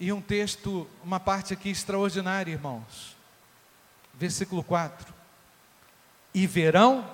E 0.00 0.12
um 0.12 0.20
texto, 0.20 0.90
uma 1.04 1.20
parte 1.20 1.54
aqui 1.54 1.68
extraordinária, 1.68 2.50
irmãos. 2.50 3.16
Versículo 4.12 4.64
4. 4.64 5.14
E 6.34 6.48
verão 6.48 7.08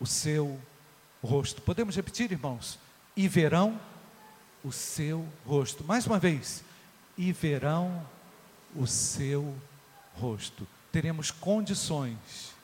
o 0.00 0.06
seu 0.06 0.60
rosto. 1.22 1.62
Podemos 1.62 1.96
repetir, 1.96 2.30
irmãos? 2.32 2.78
E 3.16 3.26
verão 3.28 3.80
o 4.62 4.72
seu 4.72 5.26
rosto. 5.46 5.84
Mais 5.84 6.06
uma 6.06 6.18
vez 6.18 6.62
e 7.16 7.32
verão 7.32 8.06
o 8.74 8.86
seu 8.86 9.56
rosto. 10.14 10.66
Teremos 10.92 11.30
condições 11.30 12.54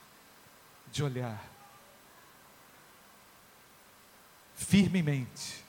de 0.92 1.02
olhar 1.02 1.44
firmemente 4.54 5.64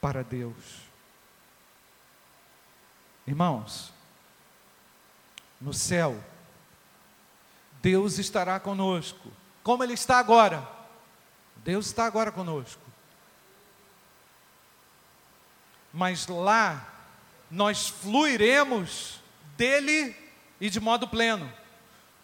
para 0.00 0.24
Deus. 0.24 0.88
Irmãos, 3.26 3.92
no 5.60 5.74
céu, 5.74 6.22
Deus 7.82 8.18
estará 8.18 8.58
conosco, 8.58 9.30
como 9.62 9.84
Ele 9.84 9.92
está 9.92 10.18
agora. 10.18 10.77
Deus 11.64 11.86
está 11.86 12.04
agora 12.04 12.32
conosco. 12.32 12.80
Mas 15.92 16.26
lá 16.26 16.86
nós 17.50 17.88
fluiremos 17.88 19.20
dele 19.56 20.14
e 20.60 20.70
de 20.70 20.80
modo 20.80 21.08
pleno. 21.08 21.50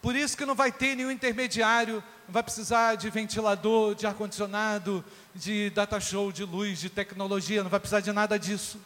Por 0.03 0.14
isso 0.14 0.37
que 0.37 0.45
não 0.45 0.55
vai 0.55 0.70
ter 0.70 0.95
nenhum 0.95 1.11
intermediário, 1.11 2.05
não 2.26 2.32
vai 2.32 2.43
precisar 2.43 2.95
de 2.95 3.09
ventilador, 3.09 3.95
de 3.95 4.07
ar-condicionado, 4.07 5.05
de 5.35 5.70
data 5.70 5.99
show, 5.99 6.30
de 6.30 6.45
luz, 6.45 6.78
de 6.78 6.91
tecnologia, 6.91 7.62
não 7.62 7.70
vai 7.70 7.80
precisar 7.80 8.01
de 8.01 8.12
nada 8.12 8.39
disso. 8.39 8.78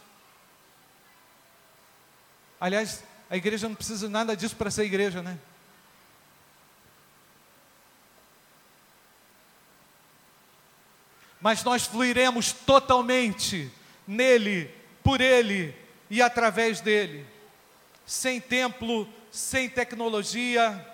Aliás, 2.59 3.03
a 3.29 3.37
igreja 3.37 3.67
não 3.67 3.75
precisa 3.75 4.07
de 4.07 4.13
nada 4.13 4.35
disso 4.35 4.55
para 4.55 4.71
ser 4.71 4.85
igreja, 4.85 5.21
né? 5.21 5.37
Mas 11.41 11.63
nós 11.63 11.85
fluiremos 11.85 12.51
totalmente 12.51 13.71
nele, 14.05 14.73
por 15.03 15.21
ele 15.21 15.75
e 16.09 16.21
através 16.21 16.81
dele. 16.81 17.25
Sem 18.05 18.41
templo, 18.41 19.07
sem 19.31 19.69
tecnologia, 19.69 20.85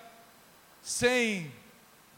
sem 0.82 1.52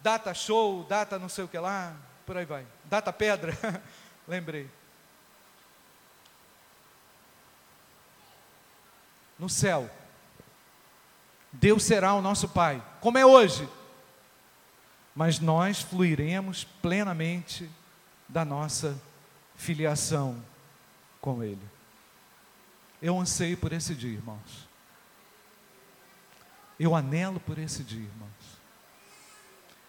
data 0.02 0.34
show, 0.34 0.84
data 0.84 1.18
não 1.18 1.28
sei 1.28 1.44
o 1.44 1.48
que 1.48 1.58
lá, 1.58 1.96
por 2.26 2.36
aí 2.36 2.44
vai. 2.44 2.66
Data 2.84 3.12
pedra, 3.12 3.56
lembrei. 4.26 4.68
No 9.38 9.48
céu, 9.48 9.88
Deus 11.52 11.84
será 11.84 12.12
o 12.14 12.20
nosso 12.20 12.48
Pai, 12.48 12.82
como 13.00 13.18
é 13.18 13.24
hoje, 13.24 13.68
mas 15.14 15.38
nós 15.38 15.80
fluiremos 15.80 16.64
plenamente 16.64 17.70
da 18.28 18.44
nossa 18.44 19.00
filiação 19.56 20.42
com 21.20 21.42
Ele. 21.42 21.66
Eu 23.00 23.18
anseio 23.18 23.56
por 23.56 23.72
esse 23.72 23.94
dia, 23.94 24.12
irmãos. 24.12 24.68
Eu 26.78 26.94
anelo 26.94 27.40
por 27.40 27.58
esse 27.58 27.82
dia, 27.82 28.02
irmãos. 28.02 28.28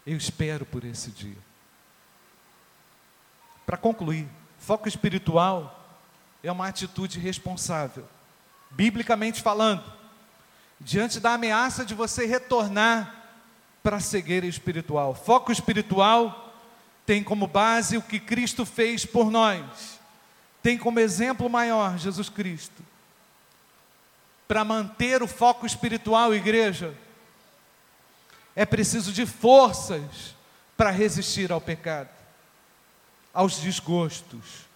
Eu 0.06 0.18
espero 0.18 0.66
por 0.66 0.84
esse 0.84 1.12
dia. 1.12 1.38
Para 3.66 3.78
concluir, 3.78 4.28
foco 4.58 4.88
espiritual 4.88 5.76
é 6.42 6.52
uma 6.52 6.68
atitude 6.68 7.20
responsável, 7.20 8.08
biblicamente 8.72 9.42
falando, 9.42 9.84
diante 10.80 11.20
da 11.20 11.34
ameaça 11.34 11.86
de 11.86 11.94
você 11.94 12.26
retornar 12.26 13.16
para 13.84 13.98
a 13.98 14.02
cegueira 14.02 14.48
espiritual. 14.48 15.14
Foco 15.14 15.52
espiritual 15.52 16.49
tem 17.10 17.24
como 17.24 17.48
base 17.48 17.98
o 17.98 18.04
que 18.04 18.20
Cristo 18.20 18.68
fez 18.68 19.04
por 19.04 19.32
nós, 19.32 20.00
tem 20.62 20.78
como 20.78 21.00
exemplo 21.00 21.50
maior 21.50 21.98
Jesus 21.98 22.30
Cristo 22.30 22.84
para 24.48 24.64
manter 24.64 25.24
o 25.24 25.28
foco 25.28 25.66
espiritual, 25.66 26.36
igreja, 26.36 26.96
é 28.56 28.64
preciso 28.64 29.12
de 29.12 29.26
forças 29.26 30.36
para 30.78 30.92
resistir 30.92 31.52
ao 31.52 31.60
pecado, 31.60 32.12
aos 33.34 33.58
desgostos, 33.58 34.68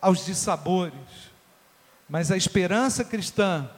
aos 0.00 0.24
dissabores. 0.24 0.94
Mas 2.08 2.30
a 2.30 2.36
esperança 2.36 3.04
cristã 3.04 3.68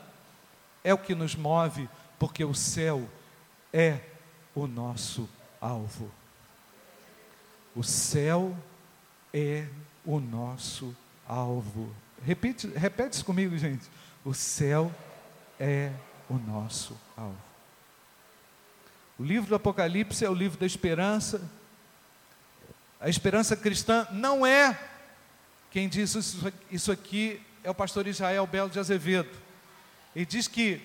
é 0.84 0.92
o 0.92 0.98
que 0.98 1.14
nos 1.14 1.34
move, 1.34 1.88
porque 2.18 2.44
o 2.44 2.52
céu 2.52 3.08
é 3.72 4.00
o 4.54 4.66
nosso 4.66 5.26
alvo. 5.58 6.12
O 7.74 7.82
céu 7.82 8.56
é 9.32 9.66
o 10.04 10.20
nosso 10.20 10.94
alvo. 11.26 11.94
Repete, 12.24 12.66
repete 12.68 13.16
isso 13.16 13.24
comigo, 13.24 13.56
gente. 13.56 13.88
O 14.24 14.34
céu 14.34 14.92
é 15.58 15.90
o 16.28 16.34
nosso 16.34 16.98
alvo. 17.16 17.36
O 19.18 19.24
livro 19.24 19.48
do 19.48 19.54
Apocalipse 19.54 20.24
é 20.24 20.30
o 20.30 20.34
livro 20.34 20.58
da 20.58 20.66
esperança. 20.66 21.40
A 23.00 23.08
esperança 23.08 23.56
cristã 23.56 24.06
não 24.12 24.46
é, 24.46 24.78
quem 25.70 25.88
diz 25.88 26.14
isso 26.70 26.92
aqui 26.92 27.40
é 27.64 27.70
o 27.70 27.74
pastor 27.74 28.06
Israel 28.06 28.46
Belo 28.46 28.70
de 28.70 28.78
Azevedo. 28.78 29.30
Ele 30.14 30.26
diz 30.26 30.46
que 30.46 30.80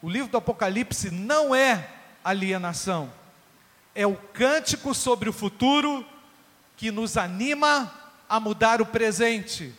o 0.00 0.08
livro 0.08 0.30
do 0.30 0.38
Apocalipse 0.38 1.10
não 1.10 1.54
é 1.54 1.88
alienação, 2.24 3.12
é 3.94 4.06
o 4.06 4.16
cântico 4.16 4.94
sobre 4.94 5.28
o 5.28 5.32
futuro 5.32 6.04
que 6.76 6.90
nos 6.90 7.16
anima 7.16 7.92
a 8.28 8.40
mudar 8.40 8.80
o 8.80 8.86
presente, 8.86 9.74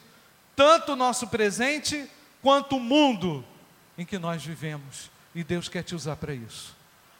tanto 0.56 0.94
o 0.94 0.96
nosso 0.96 1.28
presente 1.28 2.10
quanto 2.42 2.78
o 2.78 2.80
mundo 2.80 3.44
em 3.98 4.06
que 4.06 4.18
nós 4.20 4.46
vivemos. 4.46 5.10
E 5.34 5.44
Deus 5.44 5.68
quer 5.68 5.84
te 5.84 5.96
usar 5.96 6.16
para 6.16 6.34
isso, 6.34 6.76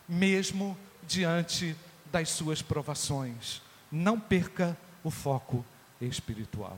mesmo 0.08 0.78
diante 1.08 1.76
das 2.12 2.30
suas 2.30 2.62
provações. 2.62 3.62
Não 3.92 4.20
perca 4.20 4.78
o 5.04 5.10
foco 5.10 5.66
espiritual. 6.00 6.78